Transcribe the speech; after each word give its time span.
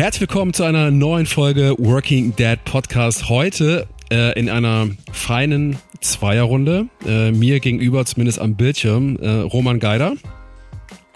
Herzlich 0.00 0.22
willkommen 0.22 0.54
zu 0.54 0.64
einer 0.64 0.90
neuen 0.90 1.26
Folge 1.26 1.74
Working 1.76 2.34
Dad 2.34 2.64
Podcast. 2.64 3.28
Heute 3.28 3.86
äh, 4.10 4.32
in 4.32 4.48
einer 4.48 4.88
feinen 5.12 5.76
Zweierrunde. 6.00 6.88
Äh, 7.06 7.32
mir 7.32 7.60
gegenüber, 7.60 8.06
zumindest 8.06 8.38
am 8.38 8.56
Bildschirm, 8.56 9.16
äh, 9.16 9.28
Roman 9.28 9.78
Geider. 9.78 10.14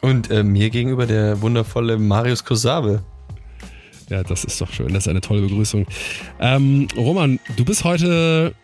Und 0.02 0.30
äh, 0.30 0.42
mir 0.42 0.68
gegenüber 0.68 1.06
der 1.06 1.40
wundervolle 1.40 1.96
Marius 1.96 2.44
Kosabe. 2.44 3.02
Ja, 4.10 4.22
das 4.22 4.44
ist 4.44 4.60
doch 4.60 4.70
schön. 4.70 4.92
Das 4.92 5.04
ist 5.04 5.08
eine 5.08 5.22
tolle 5.22 5.40
Begrüßung. 5.40 5.86
Ähm, 6.38 6.86
Roman, 6.94 7.40
du 7.56 7.64
bist 7.64 7.84
heute 7.84 8.54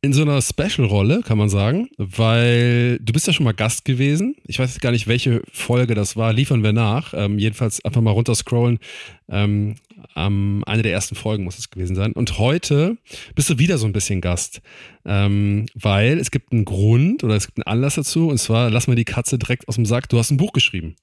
in 0.00 0.12
so 0.12 0.22
einer 0.22 0.40
Special-Rolle, 0.40 1.22
kann 1.22 1.38
man 1.38 1.48
sagen, 1.48 1.88
weil 1.96 2.98
du 3.00 3.12
bist 3.12 3.26
ja 3.26 3.32
schon 3.32 3.44
mal 3.44 3.52
Gast 3.52 3.84
gewesen. 3.84 4.36
Ich 4.44 4.58
weiß 4.58 4.78
gar 4.78 4.92
nicht, 4.92 5.08
welche 5.08 5.42
Folge 5.52 5.94
das 5.94 6.16
war. 6.16 6.32
Liefern 6.32 6.62
wir 6.62 6.72
nach. 6.72 7.14
Ähm, 7.14 7.38
jedenfalls 7.38 7.84
einfach 7.84 8.00
mal 8.00 8.12
runterscrollen. 8.12 8.78
Ähm, 9.28 9.74
ähm, 10.14 10.62
eine 10.66 10.82
der 10.82 10.92
ersten 10.92 11.16
Folgen 11.16 11.42
muss 11.42 11.58
es 11.58 11.70
gewesen 11.70 11.96
sein. 11.96 12.12
Und 12.12 12.38
heute 12.38 12.96
bist 13.34 13.50
du 13.50 13.58
wieder 13.58 13.76
so 13.76 13.86
ein 13.86 13.92
bisschen 13.92 14.20
Gast, 14.20 14.60
ähm, 15.04 15.66
weil 15.74 16.18
es 16.18 16.30
gibt 16.30 16.52
einen 16.52 16.64
Grund 16.64 17.24
oder 17.24 17.34
es 17.34 17.46
gibt 17.46 17.58
einen 17.58 17.72
Anlass 17.72 17.96
dazu. 17.96 18.28
Und 18.28 18.38
zwar, 18.38 18.70
lass 18.70 18.86
mal 18.86 18.94
die 18.94 19.04
Katze 19.04 19.36
direkt 19.36 19.66
aus 19.66 19.74
dem 19.74 19.86
Sack. 19.86 20.08
Du 20.08 20.18
hast 20.18 20.30
ein 20.30 20.36
Buch 20.36 20.52
geschrieben. 20.52 20.94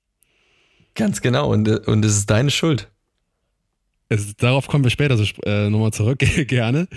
Ganz 0.94 1.22
genau. 1.22 1.52
Und, 1.52 1.68
und 1.68 2.06
es 2.06 2.16
ist 2.16 2.30
deine 2.30 2.50
Schuld. 2.50 2.90
Es, 4.08 4.36
darauf 4.36 4.68
kommen 4.68 4.84
wir 4.84 4.92
später 4.92 5.18
so, 5.18 5.26
äh, 5.46 5.70
nochmal 5.70 5.92
zurück, 5.92 6.20
gerne. 6.48 6.88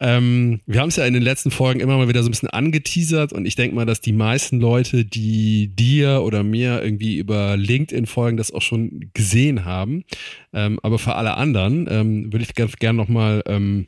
Ähm, 0.00 0.60
wir 0.66 0.80
haben 0.80 0.90
es 0.90 0.96
ja 0.96 1.06
in 1.06 1.14
den 1.14 1.22
letzten 1.22 1.50
Folgen 1.50 1.80
immer 1.80 1.96
mal 1.96 2.08
wieder 2.08 2.22
so 2.22 2.28
ein 2.28 2.32
bisschen 2.32 2.50
angeteasert 2.50 3.32
und 3.32 3.46
ich 3.46 3.56
denke 3.56 3.74
mal, 3.74 3.86
dass 3.86 4.02
die 4.02 4.12
meisten 4.12 4.60
Leute, 4.60 5.06
die 5.06 5.68
dir 5.68 6.20
oder 6.22 6.42
mir 6.42 6.82
irgendwie 6.82 7.16
über 7.16 7.56
LinkedIn 7.56 8.04
folgen, 8.04 8.36
das 8.36 8.52
auch 8.52 8.60
schon 8.60 9.10
gesehen 9.14 9.64
haben. 9.64 10.04
Ähm, 10.52 10.78
aber 10.82 10.98
für 10.98 11.14
alle 11.14 11.38
anderen 11.38 11.88
ähm, 11.90 12.32
würde 12.32 12.44
ich 12.44 12.54
ganz 12.54 12.76
gerne 12.76 12.98
nochmal 12.98 13.42
ähm, 13.46 13.86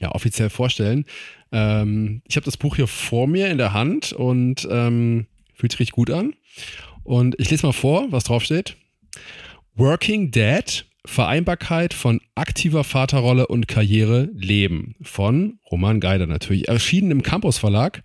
ja, 0.00 0.10
offiziell 0.12 0.50
vorstellen. 0.50 1.04
Ähm, 1.52 2.22
ich 2.26 2.34
habe 2.34 2.44
das 2.44 2.56
Buch 2.56 2.74
hier 2.74 2.88
vor 2.88 3.28
mir 3.28 3.50
in 3.50 3.58
der 3.58 3.72
Hand 3.72 4.12
und 4.12 4.66
ähm, 4.68 5.26
fühlt 5.54 5.72
sich 5.72 5.80
richtig 5.80 5.94
gut 5.94 6.10
an. 6.10 6.34
Und 7.04 7.36
ich 7.38 7.50
lese 7.50 7.66
mal 7.66 7.72
vor, 7.72 8.10
was 8.10 8.24
draufsteht. 8.24 8.76
Working 9.76 10.32
Dad 10.32 10.87
Vereinbarkeit 11.08 11.94
von 11.94 12.20
aktiver 12.34 12.84
Vaterrolle 12.84 13.46
und 13.46 13.66
Karriere 13.66 14.28
leben 14.34 14.94
von 15.00 15.58
Roman 15.70 16.00
Geider 16.00 16.26
natürlich. 16.26 16.68
Erschienen 16.68 17.10
im 17.10 17.22
Campus 17.22 17.56
Verlag, 17.56 18.02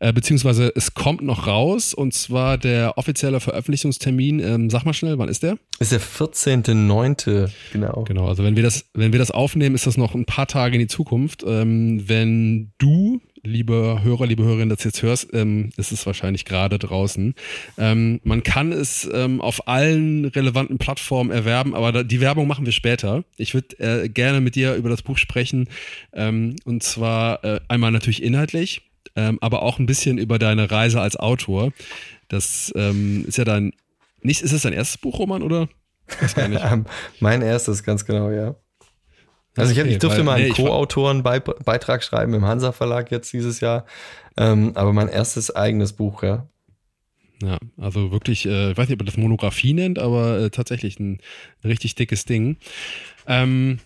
äh, 0.00 0.10
beziehungsweise 0.10 0.72
es 0.74 0.94
kommt 0.94 1.20
noch 1.20 1.46
raus 1.46 1.92
und 1.92 2.14
zwar 2.14 2.56
der 2.56 2.96
offizielle 2.96 3.40
Veröffentlichungstermin, 3.40 4.40
ähm, 4.40 4.70
sag 4.70 4.86
mal 4.86 4.94
schnell, 4.94 5.18
wann 5.18 5.28
ist 5.28 5.42
der? 5.42 5.58
Ist 5.80 5.92
der 5.92 6.00
14.9., 6.00 7.50
genau. 7.74 8.04
Genau, 8.04 8.26
also 8.26 8.42
wenn 8.42 8.56
wir 8.56 8.62
das, 8.62 8.86
wenn 8.94 9.12
wir 9.12 9.18
das 9.18 9.30
aufnehmen, 9.30 9.74
ist 9.74 9.86
das 9.86 9.98
noch 9.98 10.14
ein 10.14 10.24
paar 10.24 10.46
Tage 10.46 10.76
in 10.76 10.80
die 10.80 10.88
Zukunft. 10.88 11.44
Ähm, 11.46 12.08
wenn 12.08 12.72
du 12.78 13.20
liebe 13.46 14.00
Hörer, 14.02 14.26
liebe 14.26 14.44
Hörerinnen, 14.44 14.68
das 14.68 14.84
jetzt 14.84 15.02
hörst, 15.02 15.32
ähm, 15.32 15.70
ist 15.76 15.92
es 15.92 16.04
wahrscheinlich 16.04 16.44
gerade 16.44 16.78
draußen. 16.78 17.34
Ähm, 17.78 18.20
man 18.24 18.42
kann 18.42 18.72
es 18.72 19.08
ähm, 19.12 19.40
auf 19.40 19.68
allen 19.68 20.26
relevanten 20.26 20.78
Plattformen 20.78 21.30
erwerben, 21.30 21.74
aber 21.74 21.92
da, 21.92 22.02
die 22.02 22.20
Werbung 22.20 22.46
machen 22.46 22.66
wir 22.66 22.72
später. 22.72 23.24
Ich 23.36 23.54
würde 23.54 23.78
äh, 23.78 24.08
gerne 24.08 24.40
mit 24.40 24.54
dir 24.54 24.74
über 24.74 24.88
das 24.88 25.02
Buch 25.02 25.18
sprechen 25.18 25.68
ähm, 26.12 26.56
und 26.64 26.82
zwar 26.82 27.44
äh, 27.44 27.60
einmal 27.68 27.92
natürlich 27.92 28.22
inhaltlich, 28.22 28.82
ähm, 29.14 29.38
aber 29.40 29.62
auch 29.62 29.78
ein 29.78 29.86
bisschen 29.86 30.18
über 30.18 30.38
deine 30.38 30.70
Reise 30.70 31.00
als 31.00 31.16
Autor. 31.16 31.72
Das 32.28 32.72
ähm, 32.76 33.24
ist 33.26 33.38
ja 33.38 33.44
dein, 33.44 33.72
nicht, 34.20 34.42
ist 34.42 34.52
es 34.52 34.62
dein 34.62 34.72
erstes 34.72 34.98
Buch, 34.98 35.18
Roman, 35.18 35.42
oder? 35.42 35.68
mein 37.20 37.42
erstes, 37.42 37.82
ganz 37.82 38.04
genau, 38.04 38.30
ja. 38.30 38.54
Also 39.56 39.72
ich, 39.72 39.80
okay, 39.80 39.88
ich 39.88 39.98
durfte 39.98 40.18
weil, 40.18 40.24
mal 40.24 40.34
einen 40.34 40.48
nee, 40.48 40.54
Co-Autoren-Beitrag 40.54 42.02
schreiben 42.02 42.34
im 42.34 42.44
Hansa 42.44 42.72
Verlag 42.72 43.10
jetzt 43.10 43.32
dieses 43.32 43.60
Jahr, 43.60 43.86
ähm, 44.36 44.72
aber 44.74 44.92
mein 44.92 45.08
erstes 45.08 45.54
eigenes 45.54 45.94
Buch, 45.94 46.22
ja. 46.22 46.46
Ja, 47.42 47.58
also 47.76 48.12
wirklich, 48.12 48.46
äh, 48.46 48.70
ich 48.70 48.78
weiß 48.78 48.88
nicht, 48.88 48.94
ob 48.94 49.00
man 49.00 49.06
das 49.06 49.18
Monographie 49.18 49.74
nennt, 49.74 49.98
aber 49.98 50.40
äh, 50.40 50.50
tatsächlich 50.50 50.98
ein, 50.98 51.20
ein, 51.62 51.68
richtig 51.68 51.94
dickes 51.94 52.24
Ding. 52.24 52.56
Ähm, 53.26 53.78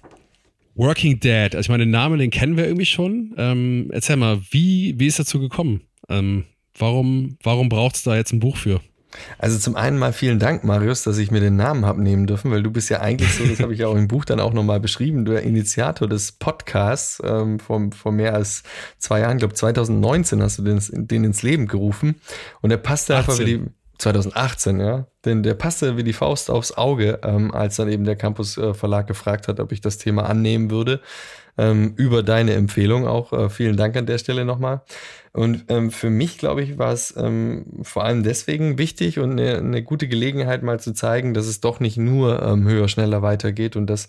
Working 0.77 1.19
Dead, 1.19 1.55
also 1.55 1.61
ich 1.61 1.69
meine, 1.69 1.85
den 1.85 1.91
Namen, 1.91 2.19
den 2.19 2.31
kennen 2.31 2.57
wir 2.57 2.65
irgendwie 2.65 2.87
schon. 2.87 3.35
Ähm, 3.37 3.89
erzähl 3.93 4.17
mal, 4.17 4.41
wie, 4.51 4.95
wie 4.99 5.07
ist 5.07 5.19
dazu 5.19 5.41
gekommen? 5.41 5.83
Ähm, 6.09 6.45
warum 6.79 7.37
warum 7.43 7.69
braucht 7.69 7.97
es 7.97 8.03
da 8.05 8.17
jetzt 8.17 8.33
ein 8.33 8.41
Buch 8.41 8.57
für? 8.57 8.81
Also 9.39 9.59
zum 9.59 9.77
einen 9.77 9.99
mal 9.99 10.13
vielen 10.13 10.39
Dank, 10.39 10.65
Marius, 10.65 11.03
dass 11.03 11.19
ich 11.19 11.31
mir 11.31 11.41
den 11.41 11.57
Namen 11.57 11.85
habe 11.85 12.03
nehmen 12.03 12.27
dürfen, 12.27 12.51
weil 12.51 12.63
du 12.63 12.71
bist 12.71 12.91
ja 12.91 13.01
eigentlich 13.01 13.33
so, 13.35 13.45
das 13.45 13.61
habe 13.61 13.73
ich 13.73 13.81
ja 13.81 13.89
auch 13.89 13.97
im 13.97 14.09
Buch 14.09 14.25
dann 14.25 14.41
auch 14.41 14.53
nochmal 14.53 14.81
beschrieben, 14.81 15.25
der 15.25 15.43
Initiator 15.43 16.09
des 16.09 16.33
Podcasts 16.33 17.21
ähm, 17.25 17.59
vor, 17.59 17.91
vor 17.93 18.13
mehr 18.13 18.35
als 18.35 18.63
zwei 18.99 19.21
Jahren, 19.21 19.37
ich 19.37 19.41
glaube 19.41 19.55
2019 19.55 20.43
hast 20.43 20.59
du 20.59 20.63
den, 20.63 20.81
den 20.91 21.25
ins 21.25 21.43
Leben 21.43 21.67
gerufen 21.67 22.21
und 22.61 22.71
der 22.71 22.77
passte 22.77 23.17
18. 23.17 23.31
einfach 23.31 23.41
wie 23.41 23.59
die 23.59 23.67
2018, 24.01 24.81
ja, 24.81 25.07
denn 25.25 25.43
der 25.43 25.55
passte 25.55 25.97
wie 25.97 26.05
die 26.05 26.13
Faust 26.13 26.51
aufs 26.51 26.73
Auge, 26.73 27.21
ähm, 27.23 27.53
als 27.53 27.77
dann 27.77 27.91
eben 27.91 28.05
der 28.05 28.17
Campus 28.17 28.57
äh, 28.57 28.75
Verlag 28.75 29.07
gefragt 29.07 29.49
hat, 29.49 29.61
ob 29.61 29.73
ich 29.73 29.81
das 29.81 29.99
Thema 29.99 30.29
annehmen 30.29 30.71
würde 30.71 31.01
ähm, 31.59 31.93
über 31.97 32.23
deine 32.23 32.55
Empfehlung 32.55 33.07
auch. 33.07 33.33
Äh, 33.33 33.51
vielen 33.51 33.77
Dank 33.77 33.97
an 33.97 34.07
der 34.07 34.19
Stelle 34.19 34.45
nochmal. 34.45 34.83
Und 35.33 35.67
ähm, 35.69 35.91
für 35.91 36.11
mich, 36.11 36.39
glaube 36.39 36.63
ich, 36.63 36.79
war 36.79 36.93
es 36.93 37.15
ähm, 37.17 37.67
vor 37.83 38.05
allem 38.05 38.23
deswegen 38.23 38.79
wichtig 38.79 39.19
und 39.19 39.33
eine, 39.33 39.59
eine, 39.59 39.83
gute 39.83 40.09
Gelegenheit, 40.09 40.63
mal 40.63 40.81
zu 40.81 40.93
zeigen, 40.93 41.35
dass 41.35 41.47
es 41.47 41.61
doch 41.61 41.79
nicht 41.79 41.99
nur 41.99 42.43
ähm, 42.43 42.67
höher, 42.67 42.89
schneller 42.89 43.23
weitergeht 43.23 43.77
und 43.77 43.87
dass 43.87 44.09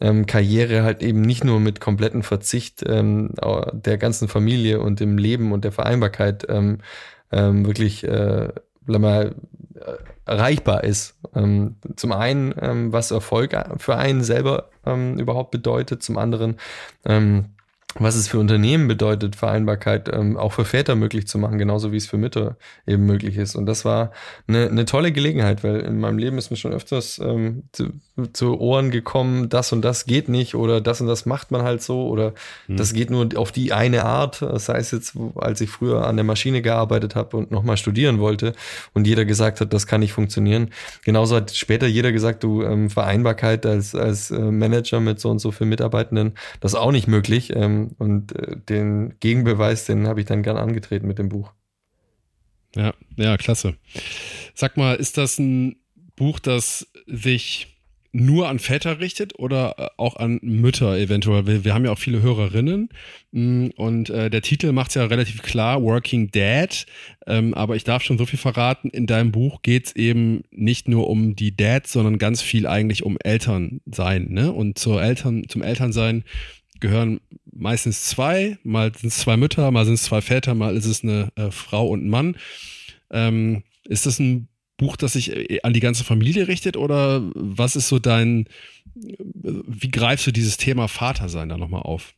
ähm, 0.00 0.26
Karriere 0.26 0.82
halt 0.82 1.02
eben 1.02 1.22
nicht 1.22 1.42
nur 1.42 1.58
mit 1.58 1.80
kompletten 1.80 2.22
Verzicht 2.22 2.84
ähm, 2.86 3.34
der 3.72 3.98
ganzen 3.98 4.28
Familie 4.28 4.80
und 4.80 5.00
dem 5.00 5.18
Leben 5.18 5.52
und 5.52 5.64
der 5.64 5.72
Vereinbarkeit 5.72 6.46
ähm, 6.48 6.78
ähm, 7.32 7.66
wirklich 7.66 8.04
äh, 8.04 8.48
mal, 8.98 9.34
äh, 9.74 9.92
erreichbar 10.26 10.84
ist. 10.84 11.18
Ähm, 11.34 11.76
zum 11.96 12.12
einen, 12.12 12.54
ähm, 12.60 12.92
was 12.92 13.10
Erfolg 13.10 13.56
für 13.78 13.96
einen 13.96 14.22
selber 14.22 14.70
ähm, 14.86 15.18
überhaupt 15.18 15.50
bedeutet, 15.50 16.02
zum 16.02 16.18
anderen, 16.18 16.56
ähm, 17.04 17.46
was 17.98 18.14
es 18.14 18.28
für 18.28 18.38
Unternehmen 18.38 18.86
bedeutet, 18.86 19.36
Vereinbarkeit 19.36 20.08
ähm, 20.12 20.36
auch 20.36 20.52
für 20.52 20.64
Väter 20.64 20.94
möglich 20.94 21.26
zu 21.26 21.38
machen, 21.38 21.58
genauso 21.58 21.92
wie 21.92 21.96
es 21.96 22.06
für 22.06 22.18
Mütter 22.18 22.56
eben 22.86 23.04
möglich 23.04 23.36
ist. 23.36 23.56
Und 23.56 23.66
das 23.66 23.84
war 23.84 24.12
eine, 24.46 24.68
eine 24.68 24.84
tolle 24.84 25.12
Gelegenheit, 25.12 25.64
weil 25.64 25.80
in 25.80 25.98
meinem 25.98 26.18
Leben 26.18 26.38
ist 26.38 26.50
mir 26.50 26.56
schon 26.56 26.72
öfters 26.72 27.18
ähm, 27.18 27.64
zu, 27.72 27.90
zu, 28.32 28.60
Ohren 28.60 28.90
gekommen, 28.90 29.48
das 29.48 29.72
und 29.72 29.82
das 29.82 30.04
geht 30.06 30.28
nicht 30.28 30.54
oder 30.54 30.80
das 30.80 31.00
und 31.00 31.08
das 31.08 31.26
macht 31.26 31.50
man 31.50 31.62
halt 31.62 31.82
so 31.82 32.06
oder 32.06 32.34
mhm. 32.68 32.76
das 32.76 32.92
geht 32.92 33.10
nur 33.10 33.28
auf 33.36 33.50
die 33.50 33.72
eine 33.72 34.04
Art, 34.04 34.44
sei 34.56 34.78
es 34.78 34.90
jetzt, 34.90 35.14
als 35.36 35.60
ich 35.60 35.70
früher 35.70 36.06
an 36.06 36.16
der 36.16 36.24
Maschine 36.24 36.62
gearbeitet 36.62 37.14
habe 37.16 37.36
und 37.36 37.50
nochmal 37.50 37.76
studieren 37.76 38.18
wollte 38.18 38.52
und 38.92 39.06
jeder 39.06 39.24
gesagt 39.24 39.60
hat, 39.60 39.72
das 39.72 39.86
kann 39.86 40.00
nicht 40.00 40.12
funktionieren. 40.12 40.70
Genauso 41.04 41.36
hat 41.36 41.52
später 41.52 41.86
jeder 41.86 42.12
gesagt, 42.12 42.44
du 42.44 42.62
ähm, 42.62 42.90
Vereinbarkeit 42.90 43.66
als, 43.66 43.94
als 43.94 44.30
äh, 44.30 44.38
Manager 44.38 45.00
mit 45.00 45.18
so 45.20 45.30
und 45.30 45.38
so 45.38 45.50
vielen 45.50 45.70
Mitarbeitenden, 45.70 46.34
das 46.60 46.72
ist 46.72 46.78
auch 46.78 46.92
nicht 46.92 47.08
möglich. 47.08 47.52
Ähm, 47.54 47.79
und 47.88 48.36
äh, 48.36 48.56
den 48.56 49.14
Gegenbeweis, 49.20 49.84
den 49.84 50.06
habe 50.06 50.20
ich 50.20 50.26
dann 50.26 50.42
gern 50.42 50.56
angetreten 50.56 51.06
mit 51.06 51.18
dem 51.18 51.28
Buch. 51.28 51.52
Ja, 52.76 52.94
ja, 53.16 53.36
klasse. 53.36 53.74
Sag 54.54 54.76
mal, 54.76 54.94
ist 54.94 55.18
das 55.18 55.38
ein 55.38 55.76
Buch, 56.16 56.38
das 56.38 56.86
sich 57.06 57.70
nur 58.12 58.48
an 58.48 58.58
Väter 58.58 58.98
richtet 58.98 59.38
oder 59.38 59.74
äh, 59.78 59.86
auch 59.96 60.16
an 60.16 60.40
Mütter 60.42 60.98
eventuell? 60.98 61.46
Wir, 61.46 61.64
wir 61.64 61.74
haben 61.74 61.84
ja 61.84 61.92
auch 61.92 61.98
viele 61.98 62.22
Hörerinnen 62.22 62.88
mm, 63.32 63.68
und 63.76 64.10
äh, 64.10 64.30
der 64.30 64.42
Titel 64.42 64.72
macht 64.72 64.90
es 64.90 64.96
ja 64.96 65.04
relativ 65.04 65.42
klar, 65.42 65.82
Working 65.82 66.30
Dad. 66.30 66.86
Ähm, 67.26 67.54
aber 67.54 67.76
ich 67.76 67.84
darf 67.84 68.02
schon 68.02 68.18
so 68.18 68.26
viel 68.26 68.38
verraten, 68.38 68.90
in 68.90 69.06
deinem 69.06 69.32
Buch 69.32 69.62
geht 69.62 69.86
es 69.86 69.96
eben 69.96 70.42
nicht 70.50 70.88
nur 70.88 71.08
um 71.08 71.36
die 71.36 71.56
Dads, 71.56 71.92
sondern 71.92 72.18
ganz 72.18 72.42
viel 72.42 72.66
eigentlich 72.66 73.04
um 73.04 73.16
Elternsein. 73.22 74.28
Ne? 74.30 74.52
Und 74.52 74.78
zur 74.78 75.02
Eltern, 75.02 75.44
zum 75.48 75.62
Elternsein 75.62 76.24
gehören 76.80 77.20
meistens 77.52 78.04
zwei, 78.06 78.58
mal 78.62 78.92
sind 78.94 79.08
es 79.08 79.18
zwei 79.18 79.36
Mütter, 79.36 79.70
mal 79.70 79.84
sind 79.84 79.94
es 79.94 80.04
zwei 80.04 80.20
Väter, 80.20 80.54
mal 80.54 80.76
ist 80.76 80.86
es 80.86 81.02
eine 81.02 81.28
äh, 81.36 81.50
Frau 81.50 81.88
und 81.88 82.04
ein 82.04 82.10
Mann. 82.10 82.36
Ähm, 83.10 83.62
ist 83.84 84.06
das 84.06 84.18
ein 84.18 84.48
Buch, 84.76 84.96
das 84.96 85.12
sich 85.12 85.32
äh, 85.36 85.60
an 85.62 85.72
die 85.72 85.80
ganze 85.80 86.04
Familie 86.04 86.48
richtet 86.48 86.76
oder 86.76 87.22
was 87.34 87.76
ist 87.76 87.88
so 87.88 87.98
dein, 87.98 88.46
wie 88.94 89.90
greifst 89.90 90.26
du 90.26 90.32
dieses 90.32 90.56
Thema 90.56 90.88
Vatersein 90.88 91.48
da 91.48 91.58
nochmal 91.58 91.82
auf? 91.82 92.14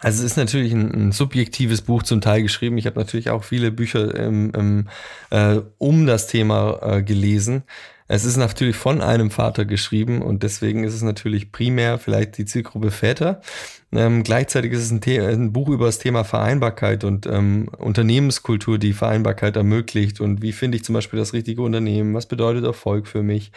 Also 0.00 0.24
es 0.24 0.32
ist 0.32 0.36
natürlich 0.36 0.72
ein, 0.72 0.92
ein, 0.92 1.12
subjektives 1.12 1.82
Buch 1.82 2.02
zum 2.02 2.20
Teil 2.20 2.42
geschrieben. 2.42 2.78
Ich 2.78 2.86
habe 2.86 2.98
natürlich 2.98 3.30
auch 3.30 3.42
viele 3.42 3.70
Bücher 3.70 4.14
ähm, 4.16 4.52
ähm, 4.54 4.88
äh, 5.30 5.60
um 5.78 6.06
das 6.06 6.26
Thema 6.26 6.78
äh, 6.82 7.02
gelesen. 7.02 7.62
Es 8.08 8.24
ist 8.24 8.38
natürlich 8.38 8.76
von 8.76 9.02
einem 9.02 9.30
Vater 9.30 9.66
geschrieben 9.66 10.22
und 10.22 10.42
deswegen 10.42 10.82
ist 10.82 10.94
es 10.94 11.02
natürlich 11.02 11.52
primär 11.52 11.98
vielleicht 11.98 12.38
die 12.38 12.46
Zielgruppe 12.46 12.90
Väter. 12.90 13.42
Ähm, 13.90 14.22
gleichzeitig 14.22 14.72
ist 14.72 14.82
es 14.82 14.90
ein, 14.90 15.00
ein, 15.06 15.52
Buch 15.52 15.70
über 15.70 15.86
das 15.86 15.98
Thema 15.98 16.22
Vereinbarkeit 16.22 17.04
und 17.04 17.26
ähm, 17.26 17.70
Unternehmenskultur, 17.78 18.76
die 18.76 18.92
Vereinbarkeit 18.92 19.56
ermöglicht 19.56 20.20
und 20.20 20.42
wie 20.42 20.52
finde 20.52 20.76
ich 20.76 20.84
zum 20.84 20.92
Beispiel 20.92 21.18
das 21.18 21.32
richtige 21.32 21.62
Unternehmen, 21.62 22.12
was 22.12 22.26
bedeutet 22.26 22.64
Erfolg 22.64 23.06
für 23.06 23.22
mich. 23.22 23.50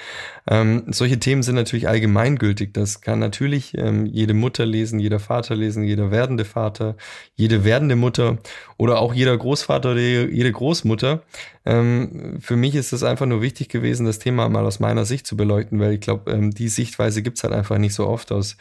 Ähm, 0.48 0.84
solche 0.88 1.20
Themen 1.20 1.44
sind 1.44 1.56
natürlich 1.56 1.90
allgemeingültig. 1.90 2.74
Das 2.74 3.02
kann 3.02 3.20
natürlich 3.20 3.78
ähm, 3.78 4.06
jede 4.06 4.34
Mutter 4.34 4.66
lesen, 4.66 5.00
jeder 5.00 5.20
Vater 5.20 5.54
lesen, 5.58 5.84
jeder 5.84 6.12
werdende 6.12 6.46
Vater, 6.46 6.96
jede 7.36 7.66
werdende 7.66 7.98
Mutter 7.98 8.38
oder 8.78 9.00
auch 9.00 9.14
jeder 9.14 9.38
Großvater 9.38 9.92
oder 9.92 10.00
jede 10.00 10.52
Großmutter. 10.54 11.24
Ähm, 11.66 12.38
für 12.40 12.56
mich 12.56 12.76
ist 12.76 12.94
es 12.94 13.04
einfach 13.04 13.26
nur 13.26 13.42
wichtig 13.42 13.68
gewesen, 13.68 14.06
das 14.06 14.20
Thema 14.20 14.48
mal 14.48 14.66
aus 14.66 14.80
meiner 14.80 15.04
Sicht 15.04 15.28
zu 15.28 15.36
beleuchten, 15.36 15.78
weil 15.82 15.92
ich 15.92 16.00
glaube, 16.00 16.32
ähm, 16.32 16.52
die 16.52 16.70
Sichtweise 16.70 17.22
gibt's 17.22 17.44
halt 17.44 17.54
einfach 17.54 17.78
nicht 17.78 17.94
so 17.94 18.08
oft 18.08 18.32
aus 18.32 18.56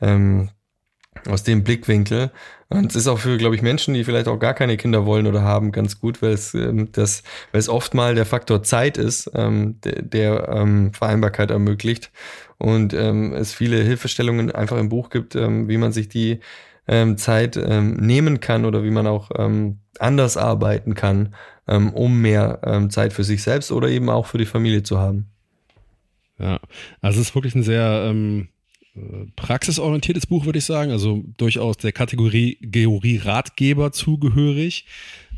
ähm, 0.00 0.50
aus 1.28 1.42
dem 1.42 1.62
Blickwinkel. 1.62 2.30
Und 2.68 2.90
es 2.90 2.96
ist 2.96 3.06
auch 3.06 3.18
für, 3.18 3.36
glaube 3.36 3.54
ich, 3.54 3.62
Menschen, 3.62 3.92
die 3.92 4.04
vielleicht 4.04 4.28
auch 4.28 4.38
gar 4.38 4.54
keine 4.54 4.76
Kinder 4.76 5.04
wollen 5.04 5.26
oder 5.26 5.42
haben, 5.42 5.72
ganz 5.72 6.00
gut, 6.00 6.22
weil 6.22 6.32
es, 6.32 6.54
ähm, 6.54 6.90
das, 6.92 7.22
weil 7.52 7.58
es 7.58 7.68
oft 7.68 7.92
mal 7.92 8.14
der 8.14 8.24
Faktor 8.24 8.62
Zeit 8.62 8.96
ist, 8.96 9.30
ähm, 9.34 9.78
der, 9.84 10.02
der 10.02 10.48
ähm, 10.48 10.92
Vereinbarkeit 10.94 11.50
ermöglicht. 11.50 12.10
Und 12.58 12.94
ähm, 12.94 13.34
es 13.34 13.52
viele 13.52 13.82
Hilfestellungen 13.82 14.50
einfach 14.50 14.78
im 14.78 14.88
Buch 14.88 15.10
gibt, 15.10 15.36
ähm, 15.36 15.68
wie 15.68 15.76
man 15.76 15.92
sich 15.92 16.08
die 16.08 16.40
ähm, 16.88 17.18
Zeit 17.18 17.56
ähm, 17.56 17.96
nehmen 17.96 18.40
kann 18.40 18.64
oder 18.64 18.82
wie 18.84 18.90
man 18.90 19.06
auch 19.06 19.30
ähm, 19.36 19.78
anders 19.98 20.36
arbeiten 20.36 20.94
kann, 20.94 21.34
ähm, 21.68 21.92
um 21.92 22.20
mehr 22.20 22.60
ähm, 22.64 22.90
Zeit 22.90 23.12
für 23.12 23.24
sich 23.24 23.42
selbst 23.42 23.70
oder 23.70 23.88
eben 23.88 24.08
auch 24.08 24.26
für 24.26 24.38
die 24.38 24.46
Familie 24.46 24.82
zu 24.82 24.98
haben. 24.98 25.26
Ja, 26.38 26.58
also 27.00 27.20
es 27.20 27.28
ist 27.28 27.34
wirklich 27.34 27.54
ein 27.54 27.62
sehr 27.62 28.04
ähm, 28.06 28.48
praxisorientiertes 29.36 30.26
Buch, 30.26 30.44
würde 30.44 30.58
ich 30.58 30.64
sagen. 30.64 30.90
Also 30.90 31.24
durchaus 31.36 31.76
der 31.78 31.92
Kategorie 31.92 32.58
Georie 32.60 33.18
Ratgeber 33.18 33.92
zugehörig. 33.92 34.84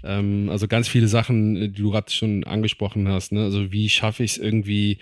Ähm, 0.03 0.49
also 0.51 0.67
ganz 0.67 0.89
viele 0.89 1.09
Sachen, 1.09 1.55
die 1.55 1.73
du 1.73 1.91
gerade 1.91 2.11
schon 2.11 2.45
angesprochen 2.45 3.09
hast. 3.09 3.33
Ne? 3.33 3.43
Also 3.43 3.71
wie 3.73 3.89
schaffe 3.89 4.25
ich 4.25 4.33
es 4.33 4.39
irgendwie 4.39 4.99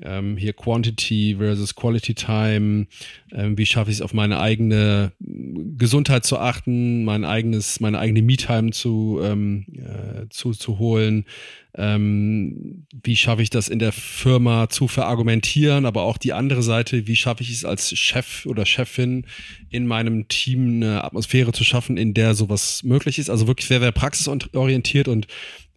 ähm, 0.00 0.36
hier 0.36 0.52
Quantity 0.54 1.36
versus 1.38 1.74
Quality 1.74 2.14
Time, 2.14 2.86
ähm, 3.32 3.58
wie 3.58 3.66
schaffe 3.66 3.90
ich 3.90 3.98
es 3.98 4.02
auf 4.02 4.14
meine 4.14 4.40
eigene 4.40 5.12
Gesundheit 5.20 6.24
zu 6.24 6.38
achten, 6.38 7.04
mein 7.04 7.24
eigenes, 7.24 7.80
meine 7.80 7.98
eigene 7.98 8.22
Me-Time 8.22 8.70
zu, 8.70 9.20
ähm, 9.22 9.66
äh, 9.76 10.28
zu, 10.30 10.52
zu 10.52 10.78
holen, 10.78 11.26
ähm, 11.74 12.86
wie 13.02 13.16
schaffe 13.16 13.42
ich 13.42 13.50
das 13.50 13.68
in 13.68 13.78
der 13.78 13.92
Firma 13.92 14.68
zu 14.68 14.88
verargumentieren, 14.88 15.86
aber 15.86 16.02
auch 16.02 16.18
die 16.18 16.32
andere 16.32 16.62
Seite, 16.62 17.06
wie 17.06 17.16
schaffe 17.16 17.42
ich 17.42 17.50
es 17.50 17.64
als 17.64 17.96
Chef 17.96 18.46
oder 18.46 18.66
Chefin 18.66 19.26
in 19.70 19.86
meinem 19.86 20.28
Team 20.28 20.76
eine 20.76 21.04
Atmosphäre 21.04 21.52
zu 21.52 21.64
schaffen, 21.64 21.96
in 21.96 22.14
der 22.14 22.34
sowas 22.34 22.82
möglich 22.82 23.18
ist. 23.18 23.30
Also 23.30 23.46
wirklich 23.46 23.68
sehr, 23.68 23.80
sehr 23.80 23.92
praxisorientiert 23.92 25.08
und 25.08 25.26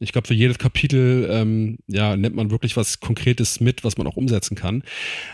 ich 0.05 0.11
glaube, 0.11 0.27
für 0.27 0.33
jedes 0.33 0.59
Kapitel 0.59 1.27
ähm, 1.31 1.79
ja, 1.87 2.15
nimmt 2.15 2.35
man 2.35 2.51
wirklich 2.51 2.77
was 2.77 2.99
Konkretes 2.99 3.59
mit, 3.59 3.83
was 3.83 3.97
man 3.97 4.07
auch 4.07 4.15
umsetzen 4.15 4.55
kann. 4.55 4.83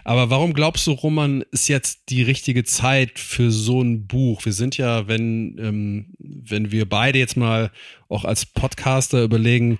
Aber 0.03 0.29
warum 0.29 0.53
glaubst 0.53 0.87
du, 0.87 0.91
Roman, 0.91 1.43
ist 1.51 1.67
jetzt 1.67 2.09
die 2.09 2.23
richtige 2.23 2.63
Zeit 2.63 3.19
für 3.19 3.51
so 3.51 3.81
ein 3.81 4.07
Buch? 4.07 4.45
Wir 4.45 4.53
sind 4.53 4.77
ja, 4.77 5.07
wenn, 5.07 5.57
ähm, 5.59 6.05
wenn 6.19 6.71
wir 6.71 6.87
beide 6.87 7.19
jetzt 7.19 7.37
mal 7.37 7.71
auch 8.07 8.23
als 8.25 8.45
Podcaster 8.45 9.23
überlegen, 9.23 9.77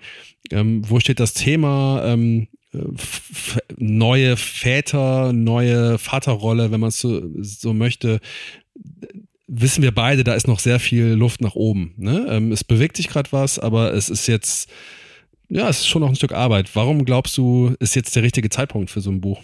ähm, 0.52 0.82
wo 0.88 1.00
steht 1.00 1.20
das 1.20 1.34
Thema? 1.34 2.04
Ähm, 2.06 2.48
neue 3.78 4.38
Väter, 4.38 5.34
neue 5.34 5.98
Vaterrolle, 5.98 6.72
wenn 6.72 6.80
man 6.80 6.90
es 6.90 7.00
so, 7.00 7.22
so 7.42 7.74
möchte, 7.74 8.20
wissen 9.54 9.84
wir 9.84 9.94
beide, 9.94 10.24
da 10.24 10.34
ist 10.34 10.48
noch 10.48 10.60
sehr 10.60 10.80
viel 10.80 11.08
Luft 11.08 11.42
nach 11.42 11.56
oben. 11.56 11.94
Ne? 11.98 12.26
Ähm, 12.30 12.52
es 12.54 12.64
bewegt 12.64 12.96
sich 12.96 13.10
gerade 13.10 13.32
was, 13.32 13.60
aber 13.60 13.94
es 13.94 14.10
ist 14.10 14.28
jetzt, 14.28 14.70
ja, 15.50 15.68
es 15.68 15.80
ist 15.80 15.88
schon 15.88 16.02
noch 16.02 16.10
ein 16.10 16.16
Stück 16.16 16.32
Arbeit. 16.32 16.74
Warum 16.74 17.04
glaubst 17.04 17.38
du, 17.38 17.76
ist 17.80 17.96
jetzt 17.96 18.16
der 18.16 18.24
richtige 18.24 18.50
Zeitpunkt 18.50 18.90
für 18.90 19.02
so 19.02 19.12
ein 19.12 19.20
Buch? 19.20 19.42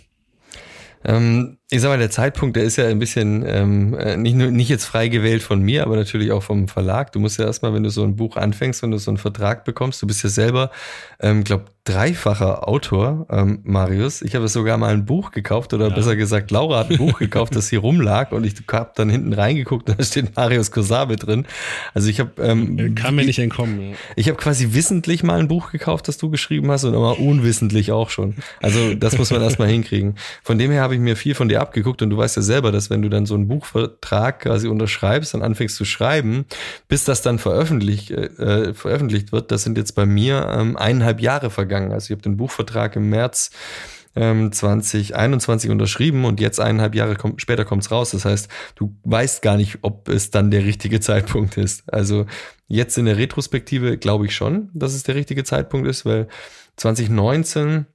Ähm, 1.04 1.57
ich 1.70 1.82
sag 1.82 1.90
mal, 1.90 1.98
der 1.98 2.10
Zeitpunkt, 2.10 2.56
der 2.56 2.64
ist 2.64 2.78
ja 2.78 2.88
ein 2.88 3.00
bisschen 3.00 3.44
ähm, 3.46 3.94
äh, 3.94 4.16
nicht 4.16 4.36
nur 4.36 4.52
nicht 4.52 4.70
jetzt 4.70 4.86
frei 4.86 5.10
gewählt 5.10 5.44
von 5.44 5.62
mir, 5.62 5.84
aber 5.84 5.98
natürlich 5.98 6.32
auch 6.32 6.44
vom 6.44 6.70
Verlag. 6.70 7.12
Du 7.12 7.20
musst 7.20 7.40
ja 7.40 7.46
erstmal, 7.46 7.74
wenn 7.74 7.84
du 7.84 7.90
so 7.90 8.04
ein 8.04 8.16
Buch 8.16 8.38
anfängst, 8.38 8.84
wenn 8.84 8.92
du 8.92 8.98
so 8.98 9.12
einen 9.12 9.18
Vertrag 9.18 9.66
bekommst, 9.66 10.02
du 10.02 10.08
bist 10.08 10.24
ja 10.24 10.30
selber, 10.30 10.72
ähm, 11.20 11.44
glaube 11.44 11.66
dreifacher 11.88 12.68
Autor, 12.68 13.26
ähm, 13.30 13.60
Marius. 13.64 14.22
Ich 14.22 14.36
habe 14.36 14.48
sogar 14.50 14.78
mal 14.78 14.94
ein 14.94 15.06
Buch 15.06 15.32
gekauft 15.32 15.74
oder 15.74 15.88
ja. 15.88 15.96
besser 15.96 16.18
gesagt, 16.18 16.52
Laura 16.52 16.80
hat 16.80 16.92
ein 16.92 16.98
Buch 16.98 17.18
gekauft, 17.18 17.56
das 17.56 17.70
hier 17.70 17.80
rumlag 17.80 18.34
und 18.34 18.46
ich 18.46 18.56
habe 18.70 18.92
dann 18.96 19.10
hinten 19.10 19.32
reingeguckt 19.32 19.90
und 19.90 19.98
da 19.98 20.04
steht 20.04 20.36
Marius 20.36 20.72
Kosabe 20.72 21.16
drin. 21.16 21.46
Also 21.94 22.10
ich 22.10 22.20
habe 22.20 22.32
ähm, 22.42 22.94
kann 22.96 23.16
mir 23.16 23.24
nicht 23.24 23.40
entkommen. 23.40 23.92
Ja. 23.92 23.96
Ich 24.18 24.28
habe 24.28 24.38
quasi 24.38 24.74
wissentlich 24.74 25.24
mal 25.24 25.40
ein 25.40 25.48
Buch 25.48 25.72
gekauft, 25.72 26.10
das 26.10 26.18
du 26.18 26.30
geschrieben 26.30 26.70
hast 26.72 26.84
und 26.84 26.94
aber 26.94 27.20
unwissentlich 27.20 27.94
auch 27.94 28.10
schon. 28.10 28.36
Also 28.62 28.94
das 28.94 29.18
muss 29.18 29.32
man 29.32 29.42
erstmal 29.42 29.70
hinkriegen. 29.70 30.16
Von 30.44 30.58
dem 30.58 30.72
her 30.72 30.82
habe 30.82 30.94
ich 30.94 31.00
mir 31.00 31.16
viel 31.16 31.36
von 31.36 31.48
dir 31.48 31.57
dir 31.58 31.62
abgeguckt 31.62 32.02
und 32.02 32.10
du 32.10 32.18
weißt 32.18 32.36
ja 32.38 32.42
selber, 32.42 32.72
dass 32.72 32.90
wenn 32.90 33.02
du 33.02 33.10
dann 33.10 33.26
so 33.26 33.36
einen 33.36 33.48
Buchvertrag 33.48 34.42
quasi 34.42 34.68
unterschreibst 34.68 35.36
und 35.36 35.42
anfängst 35.42 35.76
zu 35.76 35.86
schreiben, 35.86 36.46
bis 36.88 37.04
das 37.04 37.22
dann 37.22 37.40
veröffentlicht, 37.40 38.12
äh, 38.12 38.74
veröffentlicht 38.74 39.32
wird, 39.32 39.52
das 39.52 39.64
sind 39.64 39.78
jetzt 39.78 39.94
bei 39.94 40.06
mir 40.06 40.48
ähm, 40.58 40.78
eineinhalb 40.78 41.20
Jahre 41.22 41.50
vergangen. 41.50 41.92
Also 41.92 42.06
ich 42.06 42.12
habe 42.12 42.22
den 42.22 42.38
Buchvertrag 42.38 42.96
im 42.96 43.10
März 43.10 43.52
2021 44.18 45.68
ähm, 45.68 45.72
unterschrieben 45.74 46.26
und 46.26 46.40
jetzt 46.40 46.60
eineinhalb 46.60 46.96
Jahre 46.96 47.16
kommt, 47.16 47.40
später 47.40 47.66
kommt 47.66 47.84
es 47.84 47.92
raus. 47.92 48.12
Das 48.12 48.26
heißt, 48.26 48.50
du 48.76 48.96
weißt 49.04 49.42
gar 49.42 49.58
nicht, 49.58 49.80
ob 49.84 50.10
es 50.10 50.32
dann 50.32 50.50
der 50.50 50.66
richtige 50.66 51.00
Zeitpunkt 51.00 51.58
ist. 51.58 51.84
Also 51.92 52.26
jetzt 52.68 52.98
in 52.98 53.06
der 53.06 53.18
Retrospektive 53.18 53.98
glaube 53.98 54.26
ich 54.26 54.36
schon, 54.36 54.70
dass 54.74 54.94
es 54.94 55.04
der 55.04 55.16
richtige 55.16 55.44
Zeitpunkt 55.44 55.88
ist, 55.88 56.06
weil 56.06 56.28
2019 56.78 57.86